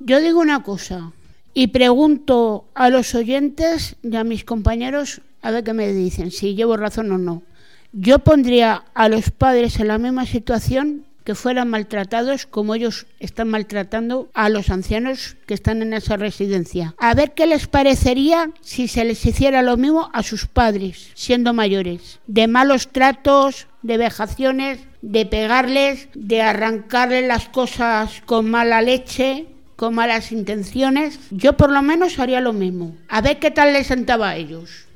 Yo 0.00 0.20
digo 0.20 0.40
una 0.40 0.62
cosa 0.62 1.12
y 1.54 1.68
pregunto 1.68 2.66
a 2.74 2.90
los 2.90 3.14
oyentes 3.14 3.96
y 4.02 4.16
a 4.16 4.24
mis 4.24 4.44
compañeros 4.44 5.20
a 5.42 5.50
ver 5.50 5.64
qué 5.64 5.72
me 5.72 5.92
dicen, 5.92 6.30
si 6.30 6.54
llevo 6.54 6.76
razón 6.76 7.10
o 7.12 7.18
no. 7.18 7.42
Yo 7.92 8.18
pondría 8.18 8.84
a 8.94 9.08
los 9.08 9.30
padres 9.30 9.80
en 9.80 9.88
la 9.88 9.98
misma 9.98 10.26
situación 10.26 11.04
que 11.24 11.34
fueran 11.34 11.68
maltratados 11.68 12.46
como 12.46 12.74
ellos 12.74 13.06
están 13.20 13.48
maltratando 13.48 14.30
a 14.32 14.48
los 14.48 14.70
ancianos 14.70 15.36
que 15.46 15.52
están 15.52 15.82
en 15.82 15.92
esa 15.92 16.16
residencia. 16.16 16.94
A 16.98 17.12
ver 17.12 17.32
qué 17.32 17.46
les 17.46 17.66
parecería 17.66 18.50
si 18.62 18.88
se 18.88 19.04
les 19.04 19.24
hiciera 19.26 19.60
lo 19.60 19.76
mismo 19.76 20.08
a 20.14 20.22
sus 20.22 20.46
padres, 20.46 21.10
siendo 21.12 21.52
mayores. 21.52 22.18
De 22.26 22.48
malos 22.48 22.88
tratos, 22.88 23.66
de 23.82 23.98
vejaciones, 23.98 24.80
de 25.02 25.26
pegarles, 25.26 26.08
de 26.14 26.40
arrancarles 26.40 27.26
las 27.26 27.48
cosas 27.50 28.22
con 28.24 28.50
mala 28.50 28.80
leche, 28.80 29.46
con 29.76 29.94
malas 29.94 30.32
intenciones. 30.32 31.18
Yo 31.30 31.56
por 31.58 31.70
lo 31.70 31.82
menos 31.82 32.18
haría 32.18 32.40
lo 32.40 32.52
mismo. 32.52 32.96
A 33.08 33.20
ver 33.20 33.38
qué 33.38 33.50
tal 33.50 33.74
les 33.74 33.86
sentaba 33.86 34.30
a 34.30 34.36
ellos. 34.36 34.87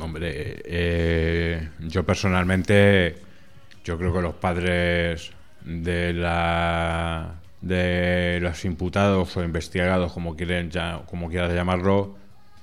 Hombre, 0.00 0.62
eh, 0.64 1.68
yo 1.80 2.04
personalmente, 2.04 3.16
yo 3.84 3.96
creo 3.96 4.12
que 4.12 4.20
los 4.20 4.34
padres 4.34 5.32
de 5.64 6.12
la 6.12 7.40
de 7.60 8.38
los 8.40 8.64
imputados 8.64 9.36
o 9.36 9.42
investigados, 9.42 10.12
como 10.12 10.36
quieren 10.36 10.70
como 11.06 11.28
quieras 11.28 11.52
llamarlo, 11.52 12.16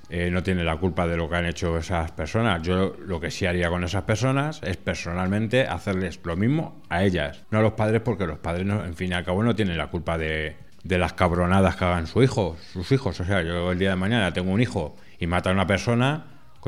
eh, 0.08 0.30
no 0.30 0.42
tienen 0.42 0.64
la 0.64 0.76
culpa 0.76 1.06
de 1.06 1.16
lo 1.16 1.28
que 1.28 1.36
han 1.36 1.46
hecho 1.46 1.76
esas 1.76 2.12
personas. 2.12 2.62
Yo 2.62 2.96
lo 3.04 3.20
que 3.20 3.30
sí 3.30 3.44
haría 3.44 3.68
con 3.68 3.82
esas 3.84 4.04
personas 4.04 4.60
es 4.62 4.76
personalmente 4.76 5.66
hacerles 5.66 6.20
lo 6.22 6.36
mismo 6.36 6.80
a 6.88 7.02
ellas, 7.02 7.44
no 7.50 7.58
a 7.58 7.62
los 7.62 7.72
padres, 7.72 8.00
porque 8.02 8.26
los 8.26 8.38
padres, 8.38 8.64
no, 8.64 8.84
en 8.84 8.94
fin 8.94 9.10
y 9.10 9.14
al 9.14 9.24
cabo, 9.24 9.42
no 9.42 9.56
tienen 9.56 9.76
la 9.76 9.88
culpa 9.88 10.16
de, 10.16 10.56
de 10.84 10.98
las 10.98 11.12
cabronadas 11.14 11.76
que 11.76 11.84
hagan 11.84 12.06
su 12.06 12.22
hijo, 12.22 12.56
sus 12.72 12.92
hijos. 12.92 13.18
O 13.20 13.24
sea, 13.24 13.42
yo 13.42 13.72
el 13.72 13.78
día 13.78 13.90
de 13.90 13.96
mañana 13.96 14.32
tengo 14.32 14.52
un 14.52 14.60
hijo 14.60 14.96
y 15.18 15.26
mata 15.26 15.50
a 15.50 15.52
una 15.52 15.66
persona, 15.66 16.24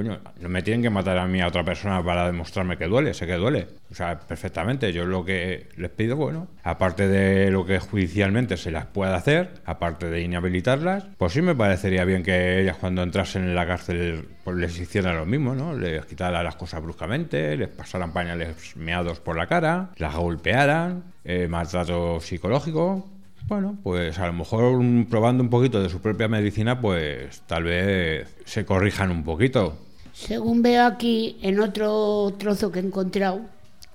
no 0.06 0.48
me 0.48 0.62
tienen 0.62 0.82
que 0.82 0.90
matar 0.90 1.18
a 1.18 1.26
mí 1.26 1.40
a 1.40 1.48
otra 1.48 1.64
persona 1.64 2.02
para 2.02 2.26
demostrarme 2.26 2.76
que 2.76 2.86
duele, 2.86 3.14
sé 3.14 3.26
que 3.26 3.34
duele. 3.34 3.66
O 3.90 3.94
sea, 3.94 4.18
perfectamente. 4.18 4.92
Yo 4.92 5.04
lo 5.04 5.24
que 5.24 5.68
les 5.76 5.90
pido, 5.90 6.16
bueno, 6.16 6.48
aparte 6.62 7.08
de 7.08 7.50
lo 7.50 7.64
que 7.64 7.78
judicialmente 7.78 8.56
se 8.56 8.70
las 8.70 8.86
pueda 8.86 9.16
hacer, 9.16 9.54
aparte 9.64 10.10
de 10.10 10.20
inhabilitarlas, 10.20 11.06
pues 11.16 11.32
sí 11.32 11.42
me 11.42 11.54
parecería 11.54 12.04
bien 12.04 12.22
que 12.22 12.60
ellas 12.60 12.76
cuando 12.76 13.02
entrasen 13.02 13.44
en 13.44 13.54
la 13.54 13.66
cárcel 13.66 14.28
pues 14.44 14.56
les 14.56 14.78
hicieran 14.78 15.16
lo 15.16 15.26
mismo, 15.26 15.54
¿no? 15.54 15.74
Les 15.74 16.04
quitaran 16.06 16.44
las 16.44 16.56
cosas 16.56 16.82
bruscamente, 16.82 17.56
les 17.56 17.68
pasaran 17.68 18.12
pañales 18.12 18.76
meados 18.76 19.20
por 19.20 19.36
la 19.36 19.46
cara, 19.46 19.90
las 19.96 20.14
golpearan, 20.14 21.04
eh, 21.24 21.48
maltrato 21.48 22.20
psicológico. 22.20 23.06
Bueno, 23.46 23.78
pues 23.82 24.18
a 24.18 24.26
lo 24.26 24.34
mejor 24.34 24.78
probando 25.08 25.42
un 25.42 25.48
poquito 25.48 25.82
de 25.82 25.88
su 25.88 26.00
propia 26.00 26.28
medicina, 26.28 26.80
pues 26.80 27.40
tal 27.46 27.64
vez 27.64 28.36
se 28.44 28.66
corrijan 28.66 29.10
un 29.10 29.24
poquito. 29.24 29.87
Según 30.26 30.62
veo 30.62 30.84
aquí 30.84 31.36
en 31.42 31.60
otro 31.60 32.34
trozo 32.38 32.72
que 32.72 32.80
he 32.80 32.82
encontrado, 32.82 33.42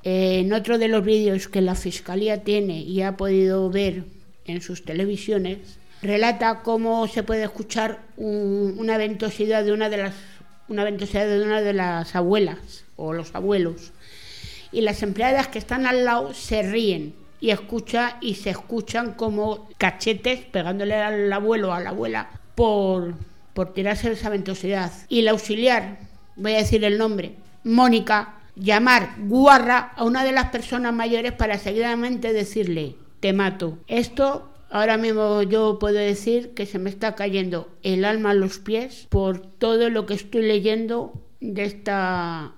eh, 0.03 0.39
en 0.39 0.53
otro 0.53 0.77
de 0.77 0.87
los 0.87 1.03
vídeos 1.03 1.49
que 1.49 1.59
la 1.61 1.75
Fiscalía 1.75 2.43
tiene 2.45 2.79
y 2.79 3.01
ha 3.01 3.17
podido 3.17 3.69
ver 3.69 4.05
en 4.45 4.61
sus 4.61 4.85
televisiones, 4.85 5.57
relata 6.01 6.61
cómo 6.63 7.07
se 7.07 7.23
puede 7.23 7.43
escuchar 7.43 7.99
un- 8.15 8.75
una 8.77 8.97
ventosidad 8.97 9.65
de 9.65 9.73
una 9.73 9.89
de 9.89 9.97
las 9.97 10.13
una 10.69 10.85
ventosidad 10.85 11.27
de 11.27 11.43
una 11.43 11.59
de 11.61 11.73
las 11.73 12.15
abuelas 12.15 12.85
o 12.95 13.11
los 13.11 13.35
abuelos 13.35 13.91
y 14.71 14.79
las 14.79 15.03
empleadas 15.03 15.49
que 15.49 15.59
están 15.59 15.85
al 15.85 16.05
lado 16.05 16.33
se 16.33 16.63
ríen 16.63 17.13
y 17.41 17.49
escucha 17.49 18.17
y 18.21 18.35
se 18.35 18.51
escuchan 18.51 19.13
como 19.13 19.67
cachetes 19.77 20.39
pegándole 20.45 20.95
al 20.95 21.31
abuelo 21.33 21.73
a 21.73 21.81
la 21.81 21.89
abuela 21.89 22.29
por, 22.55 23.15
por 23.53 23.73
tirarse 23.73 24.09
esa 24.09 24.29
ventosidad. 24.29 24.89
Y 25.09 25.21
la 25.23 25.31
auxiliar, 25.31 25.97
voy 26.35 26.53
a 26.53 26.57
decir 26.57 26.83
el 26.83 26.97
nombre, 26.97 27.35
Mónica, 27.63 28.35
llamar 28.55 29.15
guarra 29.19 29.93
a 29.95 30.03
una 30.03 30.23
de 30.23 30.31
las 30.31 30.49
personas 30.49 30.93
mayores 30.93 31.31
para 31.31 31.57
seguidamente 31.57 32.33
decirle, 32.33 32.95
te 33.19 33.33
mato. 33.33 33.77
Esto 33.87 34.49
ahora 34.69 34.97
mismo 34.97 35.43
yo 35.43 35.77
puedo 35.79 35.97
decir 35.97 36.53
que 36.53 36.65
se 36.65 36.79
me 36.79 36.89
está 36.89 37.15
cayendo 37.15 37.69
el 37.83 38.05
alma 38.05 38.31
a 38.31 38.35
los 38.35 38.59
pies 38.59 39.07
por 39.09 39.39
todo 39.39 39.89
lo 39.89 40.05
que 40.05 40.15
estoy 40.15 40.41
leyendo 40.43 41.13
de 41.39 41.63
esta, 41.63 42.53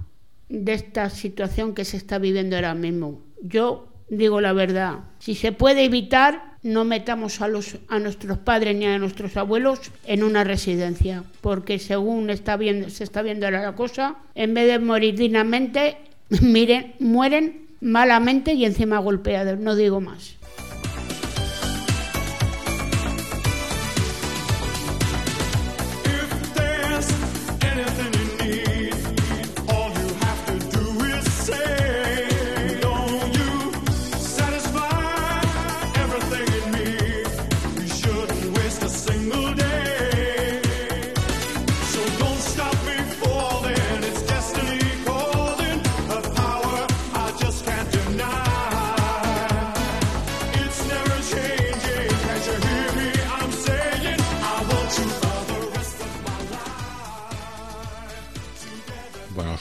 de 0.49 0.73
esta 0.73 1.09
situación 1.09 1.73
que 1.73 1.85
se 1.85 1.97
está 1.97 2.17
viviendo 2.17 2.55
ahora 2.55 2.73
mismo. 2.73 3.21
Yo 3.41 3.87
digo 4.09 4.41
la 4.41 4.53
verdad, 4.53 4.99
si 5.19 5.35
se 5.35 5.51
puede 5.51 5.85
evitar, 5.85 6.55
no 6.63 6.83
metamos 6.83 7.41
a, 7.41 7.47
los, 7.47 7.77
a 7.87 7.99
nuestros 7.99 8.37
padres 8.39 8.75
ni 8.75 8.85
a 8.85 8.97
nuestros 8.97 9.37
abuelos 9.37 9.79
en 10.05 10.23
una 10.23 10.43
residencia, 10.43 11.23
porque 11.41 11.77
según 11.79 12.29
está 12.29 12.57
viendo, 12.57 12.89
se 12.89 13.03
está 13.03 13.21
viendo 13.21 13.49
la 13.51 13.75
cosa, 13.75 14.15
en 14.33 14.53
vez 14.53 14.67
de 14.67 14.79
morir 14.79 15.15
dignamente, 15.15 15.97
miren, 16.41 16.95
mueren 16.99 17.67
malamente 17.81 18.53
y 18.53 18.65
encima 18.65 18.97
golpeados, 18.99 19.59
no 19.59 19.75
digo 19.75 20.01
más. 20.01 20.35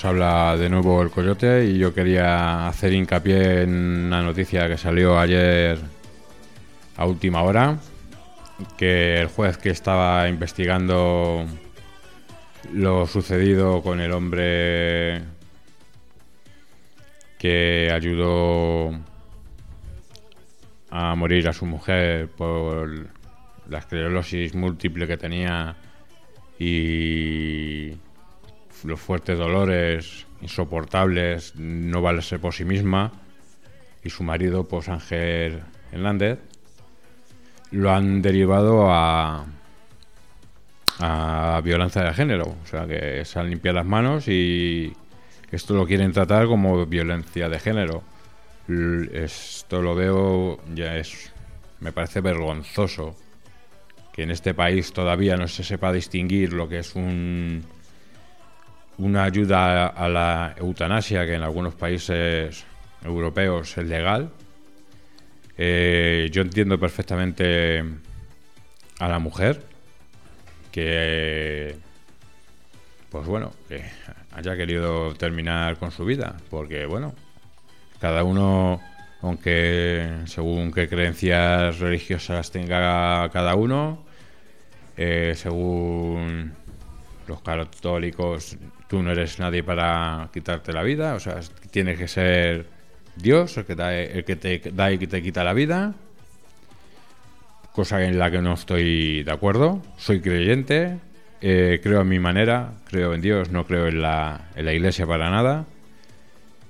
Habla 0.05 0.57
de 0.57 0.69
nuevo 0.69 1.03
el 1.03 1.11
Coyote 1.11 1.65
y 1.65 1.79
yo 1.79 1.95
quería 1.95 2.69
hacer 2.69 2.93
hincapié 2.93 3.63
en 3.63 3.71
una 4.07 4.23
noticia 4.23 4.69
que 4.69 4.77
salió 4.77 5.19
ayer 5.19 5.79
a 6.97 7.07
última 7.07 7.43
hora, 7.43 7.79
que 8.77 9.21
el 9.21 9.29
juez 9.29 9.57
que 9.57 9.71
estaba 9.71 10.29
investigando 10.29 11.47
lo 12.73 13.07
sucedido 13.07 13.83
con 13.83 14.01
el 14.01 14.13
hombre 14.13 15.23
que 17.39 17.91
ayudó 17.93 18.91
a 20.91 21.15
morir 21.15 21.49
a 21.49 21.53
su 21.53 21.67
mujer 21.67 22.29
por 22.29 23.09
la 23.69 23.79
esclerosis 23.79 24.55
múltiple 24.55 25.07
que 25.07 25.17
tenía 25.17 25.77
y 26.59 27.93
los 28.85 29.01
fuertes 29.01 29.39
dolores 29.39 30.27
insoportables, 30.41 31.57
no 31.57 32.03
valerse 32.03 32.39
por 32.39 32.55
sí 32.55 32.65
misma, 32.65 33.13
y 34.05 34.11
su 34.11 34.23
marido, 34.23 34.65
pues 34.65 34.89
Ángel 34.89 35.63
Hernández, 35.91 36.39
lo 37.71 37.91
han 37.91 38.21
derivado 38.23 38.93
a, 38.93 39.47
a 41.01 41.61
violencia 41.65 42.03
de 42.03 42.13
género. 42.13 42.57
O 42.63 42.67
sea, 42.67 42.87
que 42.87 43.25
se 43.25 43.39
han 43.39 43.51
limpiado 43.51 43.77
las 43.77 43.87
manos 43.87 44.29
y 44.29 44.93
esto 45.51 45.75
lo 45.75 45.87
quieren 45.87 46.13
tratar 46.13 46.47
como 46.47 46.85
violencia 46.87 47.49
de 47.49 47.59
género. 47.59 48.03
Esto 49.13 49.83
lo 49.83 49.95
veo, 49.95 50.61
ya 50.75 50.97
es, 50.97 51.33
me 51.81 51.93
parece 51.93 52.21
vergonzoso 52.21 53.17
que 54.13 54.23
en 54.23 54.31
este 54.31 54.55
país 54.55 54.93
todavía 54.93 55.37
no 55.37 55.49
se 55.49 55.65
sepa 55.65 55.93
distinguir 55.93 56.53
lo 56.53 56.69
que 56.69 56.79
es 56.79 56.95
un 56.95 57.65
una 58.99 59.25
ayuda 59.25 59.87
a 59.87 60.09
la 60.09 60.55
eutanasia 60.59 61.27
que 61.27 61.35
en 61.35 61.43
algunos 61.43 61.75
países 61.75 62.65
europeos 63.05 63.77
es 63.77 63.87
legal. 63.87 64.31
Eh, 65.57 66.29
yo 66.33 66.43
entiendo 66.43 66.79
perfectamente 66.79 67.85
a 68.99 69.09
la 69.09 69.19
mujer 69.19 69.63
que, 70.73 71.77
pues 73.11 73.27
bueno, 73.27 73.53
que 73.69 73.85
haya 74.33 74.57
querido 74.57 75.15
terminar 75.15 75.77
con 75.77 75.91
su 75.93 76.05
vida, 76.05 76.37
porque 76.51 76.87
bueno, 76.87 77.15
cada 78.01 78.25
uno, 78.25 78.81
aunque 79.23 80.23
según 80.27 80.73
qué 80.73 80.89
creencias 80.89 81.79
religiosas 81.79 82.51
tenga 82.51 83.29
cada 83.31 83.55
uno, 83.55 84.05
eh, 84.97 85.35
según 85.37 86.53
los 87.27 87.41
católicos, 87.41 88.57
tú 88.89 89.03
no 89.03 89.13
eres 89.13 89.39
nadie 89.39 89.63
para 89.63 90.29
quitarte 90.33 90.73
la 90.73 90.83
vida, 90.83 91.15
o 91.15 91.21
sea, 91.21 91.41
tienes 91.71 91.99
que 91.99 92.09
ser 92.09 92.67
Dios 93.17 93.57
el 93.57 93.65
que, 93.65 93.75
da- 93.75 93.95
el 93.97 94.25
que 94.25 94.37
te 94.37 94.59
da 94.73 94.93
y 94.93 94.99
que 94.99 95.07
te 95.07 95.23
quita 95.23 95.43
la 95.45 95.53
vida, 95.55 95.95
cosa 97.73 98.05
en 98.05 98.19
la 98.19 98.31
que 98.31 98.41
no 98.41 98.55
estoy 98.55 99.23
de 99.25 99.33
acuerdo. 99.33 99.83
Soy 99.97 100.21
creyente, 100.21 100.99
eh, 101.41 101.81
creo 101.83 102.03
en 102.03 102.09
mi 102.09 102.19
manera, 102.19 102.73
creo 102.89 103.15
en 103.15 103.21
Dios, 103.21 103.51
no 103.51 103.67
creo 103.67 103.87
en 103.89 104.01
la, 104.03 104.49
en 104.55 104.65
la 104.67 104.73
iglesia 104.73 105.07
para 105.07 105.31
nada. 105.31 105.65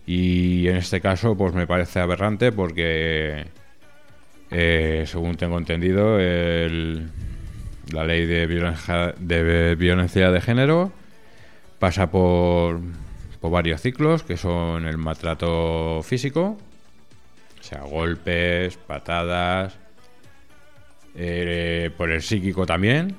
Y 0.07 0.68
en 0.68 0.77
este 0.77 1.00
caso, 1.00 1.37
pues 1.37 1.55
me 1.55 1.66
parece 1.66 1.98
aberrante 2.00 2.53
porque, 2.53 3.46
eh, 4.50 5.05
según 5.07 5.37
tengo 5.37 5.59
entendido, 5.59 6.18
el- 6.20 7.09
la 7.92 8.05
ley 8.05 8.27
de 8.27 8.46
violencia, 8.46 9.14
de 9.18 9.74
violencia 9.74 10.31
de 10.31 10.40
género 10.40 10.92
pasa 11.78 12.10
por, 12.10 12.80
por 13.40 13.50
varios 13.50 13.80
ciclos, 13.80 14.22
que 14.22 14.37
son 14.37 14.87
el 14.87 14.96
maltrato 14.98 16.00
físico, 16.02 16.56
o 17.60 17.62
sea, 17.62 17.82
golpes, 17.82 18.76
patadas, 18.76 19.76
eh, 21.14 21.90
por 21.96 22.10
el 22.10 22.22
psíquico 22.22 22.66
también, 22.66 23.16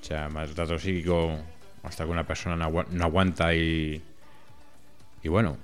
o 0.00 0.04
sea, 0.04 0.28
maltrato 0.28 0.78
psíquico 0.78 1.38
hasta 1.82 2.04
que 2.04 2.10
una 2.10 2.26
persona 2.26 2.56
no, 2.56 2.64
agua- 2.64 2.86
no 2.90 3.04
aguanta 3.04 3.54
y, 3.54 4.02
y 5.22 5.28
bueno, 5.28 5.56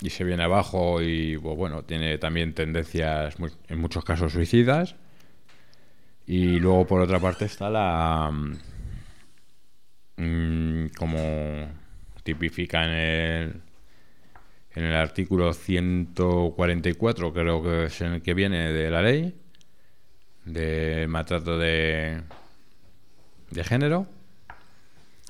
y 0.00 0.10
se 0.10 0.22
viene 0.24 0.44
abajo 0.44 1.02
y 1.02 1.36
pues, 1.38 1.56
bueno, 1.56 1.82
tiene 1.82 2.18
también 2.18 2.54
tendencias 2.54 3.34
en 3.68 3.80
muchos 3.80 4.04
casos 4.04 4.32
suicidas. 4.32 4.94
Y 6.26 6.60
luego 6.60 6.86
por 6.86 7.00
otra 7.00 7.18
parte 7.18 7.46
está 7.46 7.68
la 7.70 8.30
mm, 10.18 10.88
como 10.96 11.68
tipifica 12.22 12.84
en 12.84 12.90
el 12.90 13.62
en 14.74 14.84
el 14.84 14.94
artículo 14.94 15.54
144 15.54 17.32
creo 17.32 17.62
que 17.62 17.84
es 17.84 18.00
en 18.02 18.14
el 18.14 18.22
que 18.22 18.34
viene 18.34 18.72
de 18.72 18.90
la 18.90 19.02
ley 19.02 19.34
de 20.44 21.06
maltrato 21.08 21.58
de 21.58 22.22
de 23.50 23.64
género. 23.64 24.06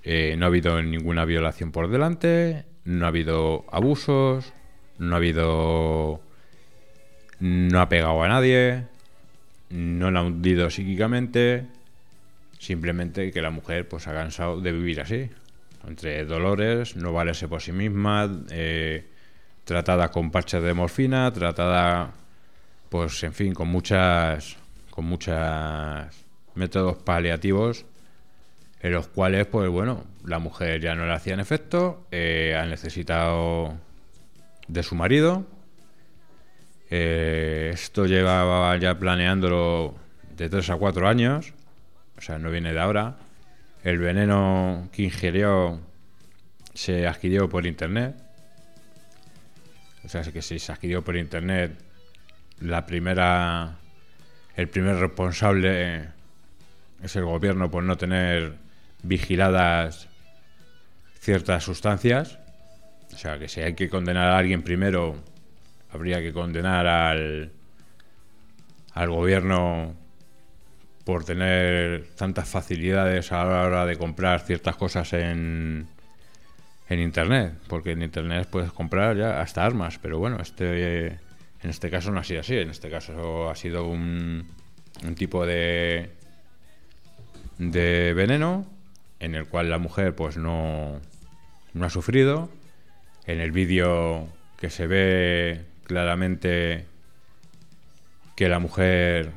Eh, 0.02 0.36
no 0.38 0.46
ha 0.46 0.48
habido 0.48 0.82
ninguna 0.82 1.24
violación 1.24 1.72
por 1.72 1.88
delante 1.88 2.64
no 2.84 3.04
ha 3.04 3.08
habido 3.08 3.64
abusos 3.70 4.52
no 4.98 5.14
ha 5.14 5.18
habido 5.18 6.20
no 7.40 7.80
ha 7.80 7.88
pegado 7.88 8.22
a 8.22 8.28
nadie 8.28 8.84
no 9.70 10.10
la 10.10 10.20
ha 10.20 10.22
hundido 10.22 10.70
psíquicamente, 10.70 11.66
simplemente 12.58 13.30
que 13.32 13.42
la 13.42 13.50
mujer 13.50 13.88
pues 13.88 14.06
ha 14.06 14.12
cansado 14.12 14.60
de 14.60 14.72
vivir 14.72 15.00
así, 15.00 15.30
entre 15.86 16.24
dolores, 16.24 16.96
no 16.96 17.12
valerse 17.12 17.48
por 17.48 17.62
sí 17.62 17.72
misma, 17.72 18.28
eh, 18.50 19.06
tratada 19.64 20.10
con 20.10 20.30
parches 20.30 20.62
de 20.62 20.74
morfina, 20.74 21.32
tratada 21.32 22.12
pues 22.88 23.22
en 23.22 23.34
fin 23.34 23.52
con 23.52 23.68
muchas 23.68 24.56
con 24.90 25.04
muchas 25.04 26.24
métodos 26.54 26.96
paliativos 26.96 27.84
en 28.80 28.92
los 28.92 29.08
cuales 29.08 29.46
pues 29.46 29.68
bueno 29.68 30.04
la 30.24 30.38
mujer 30.38 30.80
ya 30.80 30.94
no 30.94 31.06
le 31.06 31.12
hacían 31.12 31.40
efecto, 31.40 32.06
eh, 32.10 32.56
ha 32.58 32.66
necesitado 32.66 33.74
de 34.68 34.82
su 34.82 34.94
marido. 34.94 35.46
Eh, 36.90 37.70
esto 37.74 38.06
llevaba 38.06 38.76
ya 38.78 38.98
planeándolo 38.98 39.94
de 40.36 40.48
3 40.48 40.70
a 40.70 40.76
4 40.76 41.08
años, 41.08 41.52
o 42.18 42.20
sea, 42.20 42.38
no 42.38 42.50
viene 42.50 42.72
de 42.72 42.80
ahora. 42.80 43.16
El 43.84 43.98
veneno 43.98 44.88
que 44.92 45.02
ingirió 45.02 45.80
se 46.74 47.06
adquirió 47.06 47.48
por 47.48 47.64
internet. 47.64 48.16
O 50.04 50.08
sea, 50.08 50.22
que 50.22 50.42
si 50.42 50.58
se 50.58 50.72
adquirió 50.72 51.02
por 51.02 51.16
internet, 51.16 51.78
la 52.60 52.84
primera. 52.86 53.76
El 54.56 54.68
primer 54.68 54.96
responsable 54.96 56.08
es 57.00 57.14
el 57.14 57.24
gobierno 57.24 57.70
por 57.70 57.84
no 57.84 57.96
tener 57.96 58.56
vigiladas 59.04 60.08
ciertas 61.20 61.62
sustancias. 61.62 62.40
O 63.12 63.16
sea, 63.16 63.38
que 63.38 63.48
si 63.48 63.60
hay 63.60 63.74
que 63.74 63.88
condenar 63.88 64.30
a 64.30 64.38
alguien 64.38 64.62
primero, 64.62 65.22
habría 65.92 66.18
que 66.20 66.32
condenar 66.32 66.88
al, 66.88 67.52
al 68.92 69.10
gobierno 69.10 69.94
por 71.08 71.24
tener 71.24 72.06
tantas 72.16 72.50
facilidades 72.50 73.32
a 73.32 73.42
la 73.42 73.62
hora 73.62 73.86
de 73.86 73.96
comprar 73.96 74.40
ciertas 74.40 74.76
cosas 74.76 75.14
en, 75.14 75.86
en 76.86 77.00
internet, 77.00 77.54
porque 77.66 77.92
en 77.92 78.02
internet 78.02 78.46
puedes 78.50 78.72
comprar 78.72 79.16
ya 79.16 79.40
hasta 79.40 79.64
armas, 79.64 79.98
pero 80.02 80.18
bueno, 80.18 80.36
este 80.38 81.06
en 81.62 81.70
este 81.70 81.88
caso 81.88 82.10
no 82.10 82.20
ha 82.20 82.24
sido 82.24 82.40
así, 82.40 82.58
en 82.58 82.68
este 82.68 82.90
caso 82.90 83.48
ha 83.48 83.56
sido 83.56 83.88
un, 83.88 84.48
un 85.02 85.14
tipo 85.14 85.46
de 85.46 86.10
de 87.56 88.12
veneno 88.12 88.66
en 89.18 89.34
el 89.34 89.46
cual 89.46 89.70
la 89.70 89.78
mujer 89.78 90.14
pues 90.14 90.36
no, 90.36 91.00
no 91.72 91.86
ha 91.86 91.88
sufrido. 91.88 92.50
En 93.24 93.40
el 93.40 93.50
vídeo 93.50 94.28
que 94.58 94.68
se 94.68 94.86
ve 94.86 95.64
claramente 95.84 96.84
que 98.36 98.50
la 98.50 98.58
mujer 98.58 99.32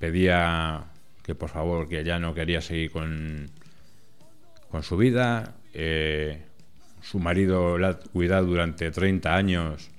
pedía 0.00 0.90
que 1.22 1.36
por 1.36 1.50
favor, 1.50 1.88
que 1.88 2.02
ya 2.02 2.18
no 2.18 2.34
quería 2.34 2.60
seguir 2.60 2.90
con, 2.90 3.48
con 4.68 4.82
su 4.82 4.96
vida. 4.96 5.54
Eh, 5.72 6.42
su 7.02 7.20
marido 7.20 7.78
la 7.78 7.90
ha 7.90 7.98
cuidado 7.98 8.46
durante 8.46 8.90
30 8.90 9.36
años, 9.36 9.90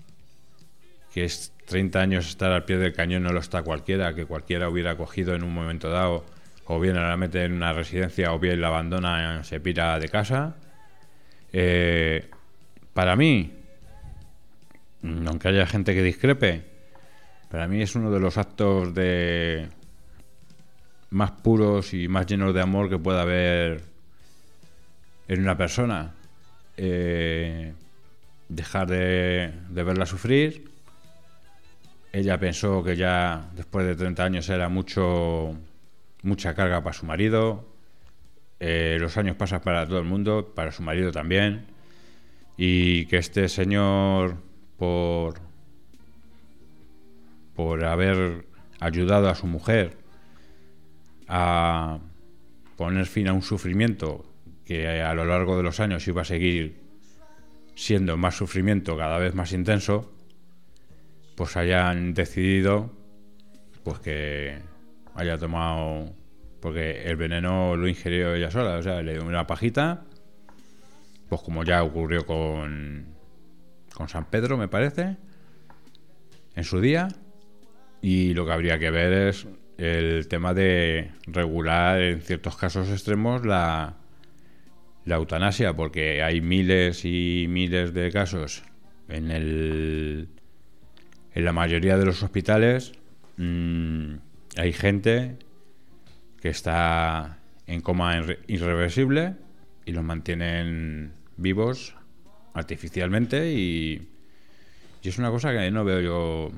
que 1.14 1.24
es 1.24 1.54
30 1.68 2.02
años 2.02 2.28
estar 2.28 2.52
al 2.52 2.66
pie 2.66 2.78
del 2.78 2.94
cañón, 2.94 3.24
no 3.24 3.32
lo 3.32 3.40
está 3.40 3.64
cualquiera, 3.64 4.14
que 4.14 4.26
cualquiera 4.26 4.68
hubiera 4.68 4.98
cogido 4.98 5.36
en 5.36 5.44
un 5.44 5.54
momento 5.54 5.90
dado, 5.90 6.26
o 6.66 6.80
bien 6.80 6.96
la 6.96 7.16
mete 7.16 7.46
en 7.46 7.54
una 7.54 7.72
residencia, 7.72 8.34
o 8.34 8.40
bien 8.40 8.60
la 8.60 8.68
abandona, 8.68 9.44
se 9.44 9.60
pira 9.60 9.98
de 10.00 10.10
casa. 10.10 10.58
Eh, 11.54 12.30
para 12.94 13.16
mí, 13.16 13.54
aunque 15.04 15.48
haya 15.48 15.66
gente 15.66 15.94
que 15.94 16.04
discrepe, 16.04 16.64
para 17.50 17.68
mí 17.68 17.82
es 17.82 17.96
uno 17.96 18.12
de 18.12 18.20
los 18.20 18.38
actos 18.38 18.94
de 18.94 19.70
más 21.12 21.32
puros 21.32 21.94
y 21.94 22.08
más 22.08 22.26
llenos 22.26 22.54
de 22.54 22.62
amor 22.62 22.90
que 22.90 22.98
pueda 22.98 23.22
haber 23.22 23.84
en 25.28 25.42
una 25.42 25.58
persona. 25.58 26.16
Eh, 26.78 27.74
dejar 28.50 28.88
de, 28.88 29.54
de 29.70 29.84
verla 29.84 30.06
sufrir. 30.06 30.70
Ella 32.12 32.38
pensó 32.38 32.84
que 32.84 32.96
ya 32.98 33.50
después 33.56 33.86
de 33.86 33.96
30 33.96 34.24
años 34.24 34.50
era 34.50 34.68
mucho 34.68 35.56
mucha 36.24 36.54
carga 36.54 36.84
para 36.84 36.94
su 36.94 37.06
marido. 37.06 37.66
Eh, 38.60 38.98
los 39.00 39.18
años 39.18 39.36
pasan 39.36 39.62
para 39.62 39.88
todo 39.88 40.00
el 40.00 40.06
mundo, 40.06 40.54
para 40.56 40.72
su 40.72 40.84
marido 40.84 41.12
también. 41.12 41.66
Y 42.58 43.06
que 43.08 43.18
este 43.18 43.50
señor, 43.50 44.38
por, 44.78 45.40
por 47.56 47.84
haber 47.86 48.46
ayudado 48.80 49.30
a 49.30 49.36
su 49.36 49.48
mujer 49.48 50.01
a 51.34 52.00
poner 52.76 53.06
fin 53.06 53.30
a 53.30 53.34
un 53.34 53.42
sufrimiento 53.42 54.26
que 54.66 55.02
a 55.02 55.14
lo 55.14 55.24
largo 55.24 55.56
de 55.56 55.64
los 55.64 55.80
años 55.80 56.06
iba 56.10 56.24
a 56.24 56.26
seguir 56.26 56.82
siendo 57.74 58.18
más 58.18 58.36
sufrimiento 58.36 58.98
cada 58.98 59.18
vez 59.18 59.34
más 59.34 59.54
intenso, 59.54 60.12
pues 61.36 61.56
hayan 61.56 62.14
decidido 62.14 62.92
pues 63.84 64.00
que 64.00 64.60
haya 65.16 65.38
tomado 65.38 66.14
porque 66.60 67.04
el 67.04 67.16
veneno 67.16 67.78
lo 67.78 67.88
ingirió 67.88 68.36
ella 68.36 68.52
sola, 68.52 68.76
o 68.76 68.84
sea, 68.84 69.02
le 69.02 69.14
dio 69.14 69.26
una 69.26 69.48
pajita, 69.48 70.04
pues 71.30 71.42
como 71.42 71.64
ya 71.64 71.82
ocurrió 71.82 72.26
con 72.26 73.06
con 73.94 74.10
San 74.10 74.26
Pedro, 74.26 74.58
me 74.58 74.68
parece, 74.68 75.18
en 76.56 76.64
su 76.64 76.82
día, 76.82 77.08
y 78.02 78.34
lo 78.34 78.46
que 78.46 78.52
habría 78.52 78.80
que 78.80 78.92
ver 78.92 79.14
es 79.30 79.48
el 79.82 80.28
tema 80.28 80.54
de 80.54 81.12
regular 81.28 82.02
en 82.02 82.22
ciertos 82.22 82.56
casos 82.56 82.90
extremos 82.90 83.46
la, 83.46 83.98
la 85.06 85.16
eutanasia, 85.16 85.74
porque 85.76 86.22
hay 86.24 86.42
miles 86.42 87.04
y 87.06 87.46
miles 87.50 87.94
de 87.94 88.12
casos 88.12 88.64
en 89.10 89.32
el 89.32 90.30
en 91.34 91.46
la 91.46 91.54
mayoría 91.54 91.98
de 91.98 92.06
los 92.06 92.22
hospitales 92.24 92.92
mm, 93.38 94.14
hay 94.58 94.74
gente 94.74 95.38
que 96.42 96.50
está 96.50 97.40
en 97.68 97.82
coma 97.82 98.18
irre- 98.20 98.40
irreversible 98.48 99.36
y 99.86 99.92
los 99.94 100.04
mantienen 100.04 101.14
vivos 101.38 101.96
artificialmente 102.54 103.52
y, 103.54 104.10
y 105.02 105.10
es 105.10 105.18
una 105.18 105.30
cosa 105.32 105.52
que 105.54 105.72
no 105.72 105.86
veo 105.86 106.02
yo 106.02 106.52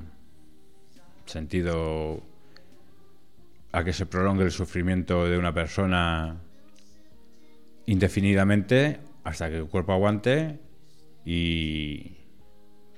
sentido 1.25 2.23
a 3.73 3.83
que 3.83 3.91
se 3.91 4.05
prolongue 4.05 4.45
el 4.45 4.51
sufrimiento 4.51 5.27
de 5.27 5.37
una 5.37 5.53
persona 5.53 6.37
indefinidamente 7.85 8.99
hasta 9.25 9.49
que 9.49 9.57
el 9.57 9.65
cuerpo 9.65 9.91
aguante 9.91 10.59
y 11.25 12.17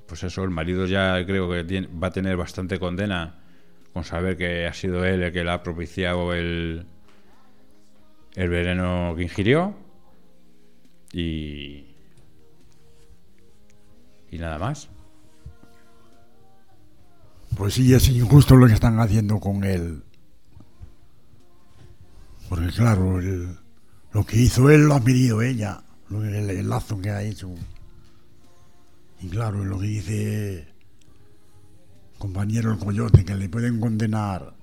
pues 0.07 0.23
eso, 0.23 0.43
el 0.43 0.51
marido 0.51 0.85
ya 0.85 1.25
creo 1.25 1.49
que 1.49 1.88
va 1.88 2.07
a 2.07 2.11
tener 2.11 2.38
bastante 2.38 2.77
condena 2.77 3.39
con 3.93 4.03
saber 4.03 4.38
que 4.38 4.67
ha 4.67 4.73
sido 4.73 5.03
él 5.03 5.23
el 5.23 5.33
que 5.33 5.43
le 5.43 5.49
ha 5.49 5.63
propiciado 5.63 6.33
el, 6.33 6.85
el 8.35 8.49
veneno 8.49 9.13
que 9.15 9.23
ingirió 9.23 9.75
y 11.11 11.85
y 14.35 14.38
nada 14.38 14.59
más. 14.59 14.89
Pues 17.55 17.75
sí, 17.75 17.93
es 17.93 18.09
injusto 18.09 18.55
lo 18.55 18.67
que 18.67 18.73
están 18.73 18.99
haciendo 18.99 19.39
con 19.39 19.63
él. 19.63 20.03
Porque 22.49 22.67
claro, 22.71 23.19
lo 24.12 24.25
que 24.25 24.38
hizo 24.38 24.69
él 24.69 24.86
lo 24.86 24.95
ha 24.95 24.99
pedido 25.01 25.41
ella, 25.41 25.81
el, 26.12 26.69
lazo 26.69 26.99
que 26.99 27.10
ha 27.10 27.21
hecho. 27.23 27.49
Y 29.21 29.27
claro, 29.29 29.63
lo 29.65 29.79
que 29.79 29.88
dice 29.88 30.67
compañero 32.17 32.71
el 32.71 32.79
coyote, 32.79 33.25
que 33.25 33.36
le 33.36 33.49
pueden 33.49 33.79
condenar 33.79 34.53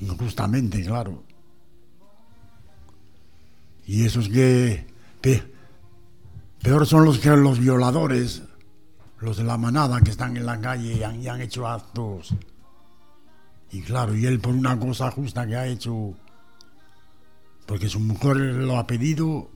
injustamente, 0.00 0.82
claro. 0.84 1.22
Y 3.86 4.04
esos 4.04 4.28
que 4.28 4.86
pe- 5.20 5.42
peor 6.62 6.86
son 6.86 7.04
los 7.04 7.18
que 7.18 7.30
los 7.30 7.58
violadores, 7.58 8.42
los 9.18 9.36
de 9.36 9.44
la 9.44 9.58
manada 9.58 10.00
que 10.00 10.10
están 10.10 10.36
en 10.36 10.46
la 10.46 10.60
calle 10.60 10.94
y 10.94 11.22
y 11.22 11.28
han 11.28 11.40
hecho 11.40 11.66
actos. 11.66 12.34
Y 13.72 13.82
claro, 13.82 14.16
y 14.16 14.26
él 14.26 14.40
por 14.40 14.54
una 14.54 14.78
cosa 14.78 15.10
justa 15.10 15.46
que 15.46 15.56
ha 15.56 15.66
hecho, 15.66 16.14
porque 17.66 17.88
su 17.88 18.00
mujer 18.00 18.36
lo 18.36 18.76
ha 18.78 18.86
pedido, 18.86 19.50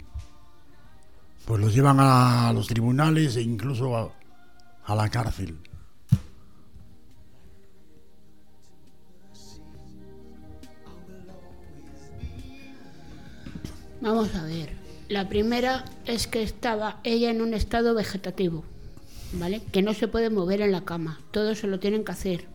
pues 1.44 1.60
los 1.60 1.74
llevan 1.74 1.98
a 1.98 2.52
los 2.52 2.68
tribunales 2.68 3.36
e 3.36 3.42
incluso 3.42 3.96
a, 3.96 4.12
a 4.84 4.94
la 4.94 5.08
cárcel. 5.08 5.58
Vamos 14.00 14.34
a 14.34 14.44
ver. 14.44 14.70
La 15.08 15.28
primera 15.28 15.84
es 16.04 16.26
que 16.26 16.42
estaba 16.42 17.00
ella 17.04 17.30
en 17.30 17.42
un 17.42 17.52
estado 17.52 17.94
vegetativo, 17.94 18.64
¿vale? 19.32 19.60
Que 19.72 19.82
no 19.82 19.92
se 19.92 20.08
puede 20.08 20.30
mover 20.30 20.60
en 20.60 20.72
la 20.72 20.84
cama. 20.84 21.20
Todo 21.30 21.54
se 21.54 21.66
lo 21.66 21.80
tienen 21.80 22.04
que 22.04 22.12
hacer. 22.12 22.53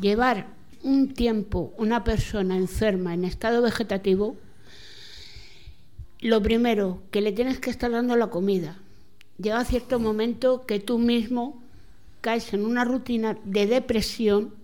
Llevar 0.00 0.46
un 0.82 1.14
tiempo 1.14 1.72
una 1.78 2.04
persona 2.04 2.56
enferma 2.56 3.14
en 3.14 3.24
estado 3.24 3.62
vegetativo, 3.62 4.36
lo 6.20 6.42
primero, 6.42 7.02
que 7.10 7.20
le 7.20 7.32
tienes 7.32 7.60
que 7.60 7.70
estar 7.70 7.90
dando 7.90 8.16
la 8.16 8.28
comida. 8.28 8.78
Llega 9.38 9.64
cierto 9.64 9.98
momento 9.98 10.64
que 10.66 10.80
tú 10.80 10.98
mismo 10.98 11.62
caes 12.20 12.52
en 12.54 12.64
una 12.64 12.84
rutina 12.84 13.38
de 13.44 13.66
depresión 13.66 14.54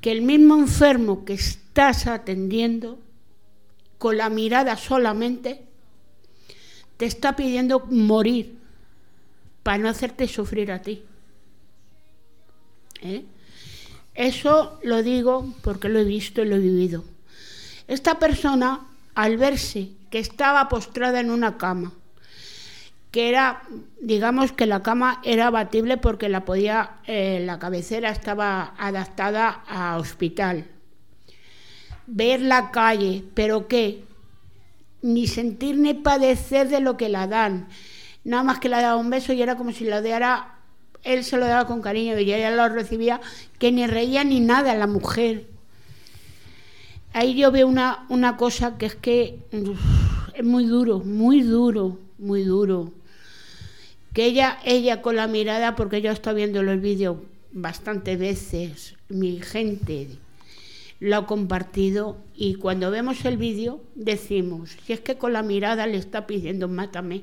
que 0.00 0.12
el 0.12 0.22
mismo 0.22 0.56
enfermo 0.56 1.24
que 1.24 1.34
estás 1.34 2.06
atendiendo 2.06 2.98
con 3.98 4.16
la 4.16 4.28
mirada 4.28 4.76
solamente, 4.76 5.62
te 6.96 7.06
está 7.06 7.36
pidiendo 7.36 7.80
morir 7.90 8.56
para 9.62 9.78
no 9.78 9.88
hacerte 9.88 10.28
sufrir 10.28 10.70
a 10.70 10.82
ti. 10.82 11.02
¿Eh? 13.02 13.24
Eso 14.16 14.80
lo 14.82 15.02
digo 15.02 15.54
porque 15.62 15.90
lo 15.90 15.98
he 15.98 16.04
visto 16.04 16.42
y 16.42 16.48
lo 16.48 16.56
he 16.56 16.60
vivido. 16.60 17.04
Esta 17.86 18.18
persona, 18.18 18.80
al 19.14 19.36
verse 19.36 19.90
que 20.10 20.18
estaba 20.18 20.68
postrada 20.68 21.20
en 21.20 21.30
una 21.30 21.58
cama, 21.58 21.92
que 23.10 23.28
era, 23.28 23.62
digamos 24.00 24.52
que 24.52 24.66
la 24.66 24.82
cama 24.82 25.20
era 25.22 25.48
abatible 25.48 25.98
porque 25.98 26.30
la 26.30 26.44
podía, 26.44 26.96
eh, 27.06 27.42
la 27.44 27.58
cabecera 27.58 28.10
estaba 28.10 28.74
adaptada 28.78 29.62
a 29.68 29.98
hospital. 29.98 30.66
Ver 32.06 32.40
la 32.40 32.70
calle, 32.70 33.22
pero 33.34 33.68
qué, 33.68 34.04
ni 35.02 35.26
sentir 35.26 35.76
ni 35.76 35.92
padecer 35.92 36.68
de 36.68 36.80
lo 36.80 36.96
que 36.96 37.10
la 37.10 37.26
dan. 37.26 37.68
Nada 38.24 38.42
más 38.42 38.60
que 38.60 38.68
le 38.68 38.76
daba 38.76 38.96
un 38.96 39.10
beso 39.10 39.32
y 39.32 39.42
era 39.42 39.56
como 39.56 39.72
si 39.72 39.84
la 39.84 40.00
diera, 40.00 40.55
él 41.06 41.24
se 41.24 41.36
lo 41.36 41.46
daba 41.46 41.66
con 41.66 41.80
cariño 41.80 42.18
y 42.18 42.32
ella 42.32 42.50
lo 42.50 42.68
recibía, 42.68 43.20
que 43.58 43.70
ni 43.70 43.86
reía 43.86 44.24
ni 44.24 44.40
nada 44.40 44.74
la 44.74 44.86
mujer. 44.86 45.46
Ahí 47.12 47.34
yo 47.34 47.50
veo 47.52 47.68
una, 47.68 48.04
una 48.08 48.36
cosa 48.36 48.76
que 48.76 48.86
es 48.86 48.94
que 48.96 49.38
es 50.34 50.44
muy 50.44 50.66
duro, 50.66 50.98
muy 50.98 51.40
duro, 51.42 51.98
muy 52.18 52.42
duro. 52.42 52.92
Que 54.12 54.26
ella, 54.26 54.58
ella 54.64 55.00
con 55.00 55.16
la 55.16 55.28
mirada, 55.28 55.76
porque 55.76 56.02
yo 56.02 56.10
estado 56.10 56.36
viendo 56.36 56.60
el 56.60 56.80
vídeo 56.80 57.24
bastantes 57.52 58.18
veces, 58.18 58.96
mi 59.08 59.40
gente 59.40 60.08
lo 60.98 61.16
ha 61.16 61.26
compartido 61.26 62.16
y 62.34 62.54
cuando 62.54 62.90
vemos 62.90 63.24
el 63.24 63.36
vídeo 63.36 63.80
decimos, 63.94 64.76
si 64.84 64.92
es 64.92 65.00
que 65.00 65.16
con 65.16 65.32
la 65.32 65.42
mirada 65.42 65.86
le 65.86 65.98
está 65.98 66.26
pidiendo 66.26 66.68
mátame. 66.68 67.22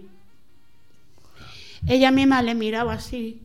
Ella 1.88 2.12
misma 2.12 2.42
le 2.42 2.56
miraba 2.56 2.94
así, 2.94 3.42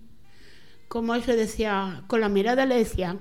como 0.89 1.15
eso 1.15 1.33
decía, 1.37 2.03
con 2.07 2.21
la 2.21 2.29
mirada 2.29 2.67
le 2.67 2.77
decía, 2.79 3.17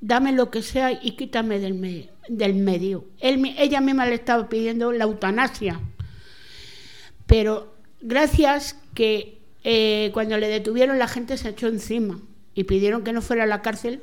dame 0.00 0.32
lo 0.32 0.50
que 0.50 0.62
sea 0.62 0.92
y 0.92 1.12
quítame 1.12 1.58
del, 1.58 1.74
me- 1.74 2.08
del 2.28 2.54
medio. 2.54 3.04
Él 3.20 3.54
ella 3.58 3.80
misma 3.80 4.06
le 4.06 4.14
estaba 4.14 4.48
pidiendo 4.48 4.92
la 4.92 5.04
eutanasia. 5.04 5.80
Pero 7.26 7.74
gracias 8.00 8.76
que 8.94 9.38
eh, 9.64 10.10
cuando 10.12 10.38
le 10.38 10.48
detuvieron 10.48 10.98
la 10.98 11.08
gente 11.08 11.36
se 11.36 11.48
echó 11.50 11.66
encima 11.68 12.20
y 12.54 12.64
pidieron 12.64 13.02
que 13.02 13.12
no 13.12 13.20
fuera 13.22 13.44
a 13.44 13.46
la 13.46 13.62
cárcel, 13.62 14.00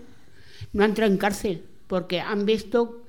no 0.73 0.83
entró 0.83 1.05
en 1.05 1.17
cárcel, 1.17 1.63
porque 1.87 2.19
han 2.21 2.45
visto 2.45 3.03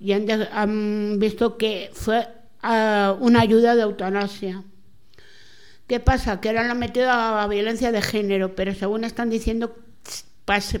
y 0.00 0.12
han 0.12 1.18
visto 1.18 1.58
que 1.58 1.90
fue 1.92 2.26
ah, 2.62 3.16
una 3.20 3.40
ayuda 3.42 3.74
de 3.76 3.82
eutanasia. 3.82 4.64
¿Qué 5.90 5.98
pasa? 5.98 6.40
Que 6.40 6.50
ahora 6.50 6.62
lo 6.62 6.70
han 6.70 6.78
metido 6.78 7.10
a 7.10 7.44
violencia 7.48 7.90
de 7.90 8.00
género, 8.00 8.54
pero 8.54 8.72
según 8.76 9.02
están 9.02 9.28
diciendo, 9.28 9.74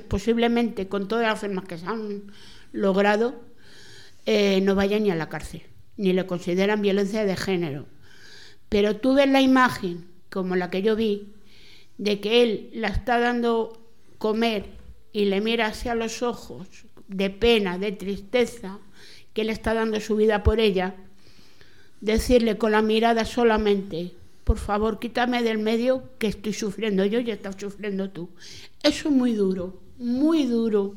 posiblemente 0.06 0.86
con 0.86 1.08
todas 1.08 1.26
las 1.26 1.40
firmas 1.40 1.64
que 1.64 1.78
se 1.78 1.86
han 1.86 2.30
logrado, 2.70 3.34
eh, 4.24 4.60
no 4.60 4.76
vaya 4.76 5.00
ni 5.00 5.10
a 5.10 5.16
la 5.16 5.28
cárcel, 5.28 5.62
ni 5.96 6.12
le 6.12 6.26
consideran 6.26 6.80
violencia 6.80 7.24
de 7.24 7.34
género. 7.34 7.86
Pero 8.68 8.98
tú 8.98 9.14
ves 9.14 9.28
la 9.28 9.40
imagen, 9.40 10.06
como 10.30 10.54
la 10.54 10.70
que 10.70 10.80
yo 10.80 10.94
vi, 10.94 11.32
de 11.98 12.20
que 12.20 12.44
él 12.44 12.70
la 12.72 12.86
está 12.86 13.18
dando 13.18 13.84
comer 14.18 14.66
y 15.12 15.24
le 15.24 15.40
mira 15.40 15.66
hacia 15.66 15.96
los 15.96 16.22
ojos, 16.22 16.68
de 17.08 17.30
pena, 17.30 17.78
de 17.78 17.90
tristeza, 17.90 18.78
que 19.32 19.40
él 19.40 19.50
está 19.50 19.74
dando 19.74 19.98
su 19.98 20.14
vida 20.14 20.44
por 20.44 20.60
ella, 20.60 20.94
decirle 22.00 22.58
con 22.58 22.70
la 22.70 22.82
mirada 22.82 23.24
solamente, 23.24 24.14
por 24.50 24.58
favor, 24.58 24.98
quítame 24.98 25.44
del 25.44 25.58
medio 25.58 26.18
que 26.18 26.26
estoy 26.26 26.52
sufriendo 26.52 27.04
yo 27.04 27.20
y 27.20 27.30
estás 27.30 27.54
sufriendo 27.56 28.10
tú. 28.10 28.30
Eso 28.82 29.08
es 29.08 29.14
muy 29.14 29.32
duro, 29.32 29.80
muy 29.96 30.44
duro. 30.44 30.96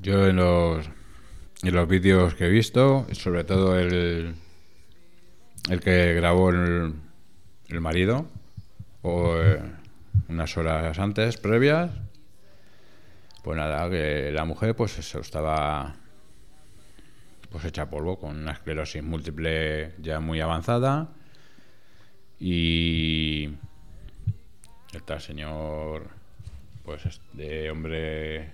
Yo 0.00 0.28
en 0.28 0.36
los, 0.36 0.86
en 1.64 1.74
los 1.74 1.88
vídeos 1.88 2.36
que 2.36 2.46
he 2.46 2.48
visto, 2.48 3.08
sobre 3.10 3.42
todo 3.42 3.76
el, 3.76 4.36
el 5.68 5.80
que 5.80 6.14
grabó 6.14 6.50
el, 6.50 6.94
el 7.70 7.80
marido, 7.80 8.26
o 9.02 9.34
eh, 9.36 9.60
unas 10.28 10.56
horas 10.56 10.96
antes, 11.00 11.38
previas, 11.38 11.90
pues 13.42 13.56
nada, 13.56 13.90
que 13.90 14.30
la 14.30 14.44
mujer 14.44 14.76
pues 14.76 14.96
eso, 14.96 15.18
estaba 15.18 15.96
pues 17.50 17.64
hecha 17.64 17.90
polvo 17.90 18.18
con 18.18 18.36
una 18.36 18.52
esclerosis 18.52 19.02
múltiple 19.02 19.94
ya 19.98 20.20
muy 20.20 20.40
avanzada 20.40 21.08
y 22.38 23.50
tal 25.04 25.20
señor 25.20 26.10
pues 26.84 27.06
es 27.06 27.20
de 27.32 27.70
hombre 27.70 28.52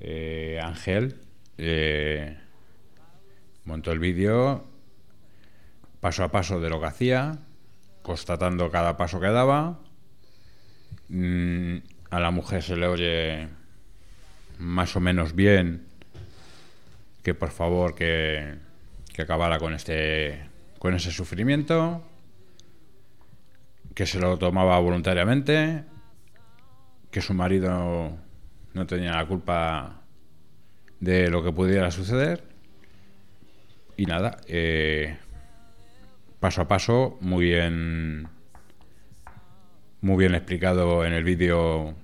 eh, 0.00 0.60
Ángel 0.62 1.16
eh, 1.58 2.36
montó 3.64 3.92
el 3.92 3.98
vídeo 3.98 4.64
paso 6.04 6.22
a 6.22 6.30
paso 6.30 6.60
de 6.60 6.68
lo 6.68 6.80
que 6.80 6.86
hacía, 6.86 7.38
constatando 8.02 8.70
cada 8.70 8.98
paso 8.98 9.20
que 9.20 9.28
daba. 9.28 9.80
Mm, 11.08 11.78
a 12.10 12.20
la 12.20 12.30
mujer 12.30 12.62
se 12.62 12.76
le 12.76 12.86
oye 12.86 13.48
más 14.58 14.94
o 14.96 15.00
menos 15.00 15.34
bien 15.34 15.86
que 17.24 17.34
por 17.34 17.50
favor 17.50 17.96
que, 17.96 18.54
que 19.12 19.22
acabara 19.22 19.58
con 19.58 19.74
este 19.74 20.48
con 20.78 20.94
ese 20.94 21.10
sufrimiento 21.10 22.04
que 23.94 24.06
se 24.06 24.20
lo 24.20 24.38
tomaba 24.38 24.78
voluntariamente 24.78 25.84
que 27.10 27.20
su 27.20 27.32
marido 27.32 28.16
no 28.74 28.86
tenía 28.86 29.12
la 29.12 29.26
culpa 29.26 30.02
de 31.00 31.30
lo 31.30 31.42
que 31.44 31.52
pudiera 31.52 31.90
suceder. 31.90 32.42
Y 33.96 34.06
nada 34.06 34.38
eh, 34.48 35.16
paso 36.40 36.62
a 36.62 36.68
paso 36.68 37.16
muy 37.20 37.46
bien 37.46 38.28
muy 40.00 40.16
bien 40.18 40.34
explicado 40.34 41.04
en 41.06 41.12
el 41.12 41.24
vídeo 41.24 41.94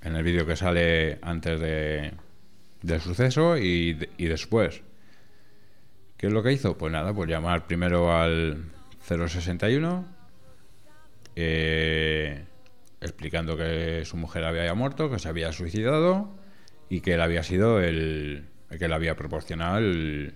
en 0.00 0.16
el 0.16 0.22
vídeo 0.22 0.46
que 0.46 0.56
sale 0.56 1.18
antes 1.20 1.60
de, 1.60 2.12
del 2.82 3.00
suceso 3.00 3.56
y, 3.56 4.08
y 4.16 4.26
después 4.26 4.82
¿qué 6.16 6.26
es 6.26 6.32
lo 6.32 6.42
que 6.42 6.52
hizo? 6.52 6.76
pues 6.76 6.92
nada 6.92 7.14
pues 7.14 7.28
llamar 7.28 7.66
primero 7.66 8.14
al 8.14 8.64
061 9.06 10.04
eh, 11.34 12.44
explicando 13.00 13.56
que 13.56 14.04
su 14.04 14.16
mujer 14.16 14.44
había 14.44 14.74
muerto, 14.74 15.10
que 15.10 15.18
se 15.18 15.28
había 15.28 15.52
suicidado 15.52 16.30
y 16.88 17.00
que 17.00 17.14
él 17.14 17.20
había 17.20 17.42
sido 17.42 17.80
el, 17.80 18.46
el 18.70 18.78
que 18.78 18.88
le 18.88 18.94
había 18.94 19.16
proporcionado 19.16 19.78
el, 19.78 20.34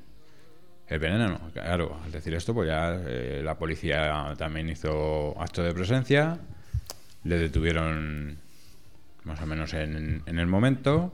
el 0.88 0.98
veneno. 0.98 1.40
Claro, 1.52 2.00
al 2.04 2.11
decir 2.11 2.35
esto, 2.35 2.54
pues 2.54 2.68
ya 2.68 3.00
eh, 3.06 3.40
la 3.44 3.59
policía 3.59 4.35
también 4.37 4.68
hizo 4.68 5.40
acto 5.40 5.62
de 5.62 5.72
presencia, 5.74 6.38
le 7.24 7.38
detuvieron 7.38 8.38
más 9.24 9.40
o 9.40 9.46
menos 9.46 9.74
en, 9.74 10.22
en 10.26 10.38
el 10.38 10.46
momento 10.46 11.12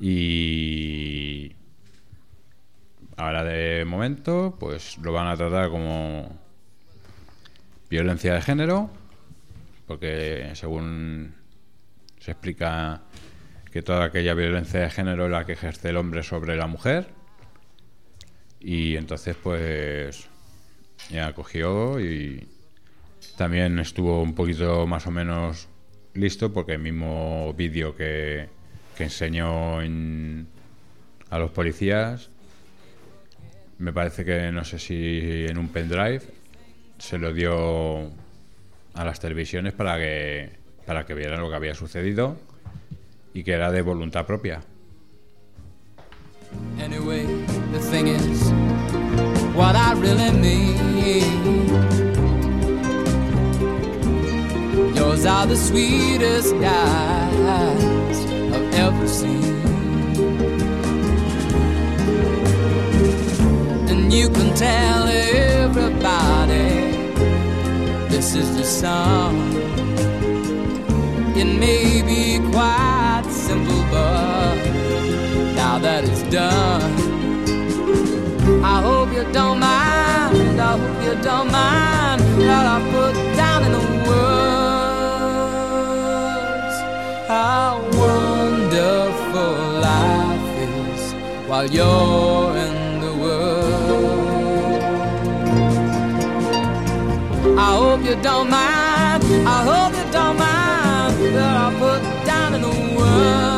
y 0.00 1.54
ahora 3.16 3.44
de 3.44 3.84
momento 3.84 4.56
pues 4.58 4.98
lo 4.98 5.12
van 5.12 5.26
a 5.26 5.36
tratar 5.36 5.70
como 5.70 6.38
violencia 7.90 8.34
de 8.34 8.42
género 8.42 8.90
porque 9.86 10.50
según 10.54 11.34
se 12.20 12.32
explica 12.32 13.02
que 13.72 13.82
toda 13.82 14.04
aquella 14.04 14.34
violencia 14.34 14.80
de 14.80 14.90
género 14.90 15.24
es 15.26 15.30
la 15.30 15.46
que 15.46 15.52
ejerce 15.52 15.88
el 15.90 15.96
hombre 15.96 16.22
sobre 16.22 16.56
la 16.56 16.66
mujer. 16.66 17.08
Y 18.60 18.96
entonces 18.96 19.36
pues 19.42 20.28
ya 21.10 21.32
cogió 21.32 22.00
y 22.00 22.48
también 23.36 23.78
estuvo 23.78 24.22
un 24.22 24.34
poquito 24.34 24.86
más 24.86 25.06
o 25.06 25.10
menos 25.10 25.68
listo 26.14 26.52
porque 26.52 26.72
el 26.72 26.80
mismo 26.80 27.54
vídeo 27.54 27.94
que, 27.96 28.48
que 28.98 29.04
enseñó 29.04 29.80
en- 29.80 30.48
a 31.30 31.38
los 31.38 31.52
policías 31.52 32.30
me 33.78 33.92
parece 33.92 34.24
que 34.24 34.50
no 34.50 34.64
sé 34.64 34.80
si 34.80 35.46
en 35.48 35.56
un 35.56 35.68
pendrive 35.68 36.22
se 36.98 37.16
lo 37.16 37.32
dio 37.32 38.10
a 38.94 39.04
las 39.04 39.20
televisiones 39.20 39.72
para 39.72 39.96
que 39.98 40.50
para 40.84 41.06
que 41.06 41.14
vieran 41.14 41.40
lo 41.40 41.48
que 41.48 41.54
había 41.54 41.76
sucedido 41.76 42.36
y 43.34 43.44
que 43.44 43.52
era 43.52 43.70
de 43.70 43.82
voluntad 43.82 44.26
propia. 44.26 44.62
Seen. 59.18 59.42
And 63.90 64.12
you 64.12 64.28
can 64.30 64.54
tell 64.54 65.08
everybody 65.08 66.68
this 68.08 68.36
is 68.36 68.56
the 68.56 68.62
song. 68.62 69.34
It 71.36 71.46
may 71.64 72.02
be 72.02 72.38
quite 72.52 73.26
simple, 73.28 73.82
but 73.90 74.54
now 75.56 75.80
that 75.80 76.04
it's 76.04 76.22
done, 76.30 76.92
I 78.62 78.80
hope 78.82 79.12
you 79.12 79.24
don't 79.32 79.58
mind 79.58 80.36
that 82.46 82.66
I 82.66 82.90
put 82.92 83.14
down 83.14 83.37
in 83.37 83.37
the 83.37 83.37
words 83.37 83.37
while 91.58 91.70
you're 91.72 92.56
in 92.56 93.00
the 93.00 93.12
world. 93.22 94.80
I 97.58 97.70
hope 97.82 98.00
you 98.08 98.14
don't 98.22 98.48
mind. 98.48 99.24
I 99.56 99.58
hope 99.70 99.92
you 99.98 100.06
don't 100.12 100.36
mind 100.38 101.16
that 101.36 101.56
I 101.66 101.68
put 101.82 102.00
down 102.24 102.54
in 102.54 102.62
the 102.62 102.76
words 102.98 103.48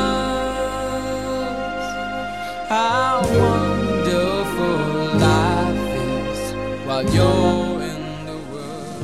how 2.70 3.20
wonderful 3.44 4.78
life 5.26 5.84
is 6.08 6.40
while 6.86 7.04
you're. 7.14 7.68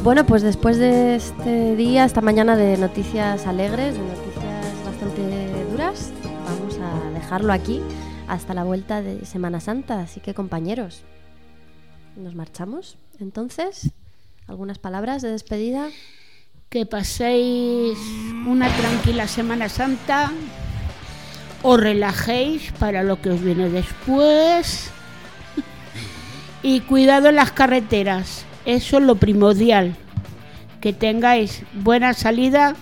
Bueno, 0.02 0.24
pues 0.24 0.42
después 0.42 0.78
de 0.78 1.16
este 1.16 1.74
día, 1.74 2.04
esta 2.04 2.20
mañana 2.20 2.56
de 2.56 2.76
noticias 2.78 3.46
alegres, 3.46 3.94
de 3.94 4.04
noticias 4.04 4.84
bastante 4.84 5.64
duras, 5.70 6.12
vamos 6.48 6.78
a 6.78 7.10
dejarlo 7.10 7.52
aquí 7.52 7.82
hasta 8.28 8.54
la 8.54 8.64
vuelta 8.64 9.02
de 9.02 9.24
Semana 9.24 9.60
Santa. 9.60 10.00
Así 10.00 10.20
que 10.20 10.34
compañeros, 10.34 11.02
nos 12.16 12.34
marchamos. 12.34 12.98
Entonces, 13.20 13.90
algunas 14.46 14.78
palabras 14.78 15.22
de 15.22 15.30
despedida. 15.30 15.88
Que 16.68 16.84
paséis 16.84 17.96
una 18.46 18.68
tranquila 18.76 19.28
Semana 19.28 19.68
Santa, 19.68 20.32
os 21.62 21.80
relajéis 21.80 22.72
para 22.72 23.04
lo 23.04 23.22
que 23.22 23.30
os 23.30 23.40
viene 23.40 23.70
después 23.70 24.90
y 26.62 26.80
cuidado 26.80 27.28
en 27.28 27.36
las 27.36 27.52
carreteras, 27.52 28.44
eso 28.64 28.98
es 28.98 29.04
lo 29.04 29.14
primordial, 29.14 29.94
que 30.80 30.92
tengáis 30.92 31.62
buena 31.74 32.12
salida, 32.12 32.74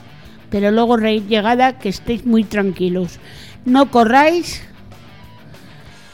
pero 0.49 0.71
luego 0.71 0.97
llegada 0.97 1.79
que 1.79 1.91
estéis 1.91 2.25
muy 2.25 2.45
tranquilos. 2.45 3.19
No 3.67 3.91
corráis, 3.91 4.63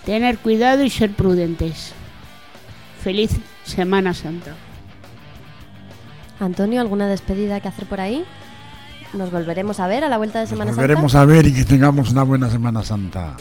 tener 0.04 0.38
cuidado 0.38 0.84
y 0.84 0.90
ser 0.90 1.12
prudentes. 1.12 1.92
Feliz 3.02 3.32
Semana 3.64 4.14
Santa. 4.14 4.54
Antonio, 6.38 6.80
¿alguna 6.80 7.06
despedida 7.06 7.60
que 7.60 7.68
hacer 7.68 7.86
por 7.86 8.00
ahí? 8.00 8.24
Nos 9.12 9.30
volveremos 9.30 9.80
a 9.80 9.86
ver 9.88 10.04
a 10.04 10.08
la 10.08 10.18
vuelta 10.18 10.40
de 10.40 10.46
Semana 10.46 10.66
Nos 10.70 10.76
Santa. 10.76 10.86
veremos 10.86 11.14
a 11.14 11.24
ver 11.24 11.46
y 11.46 11.52
que 11.54 11.64
tengamos 11.64 12.10
una 12.10 12.22
buena 12.22 12.48
Semana 12.48 12.82
Santa. 12.82 13.36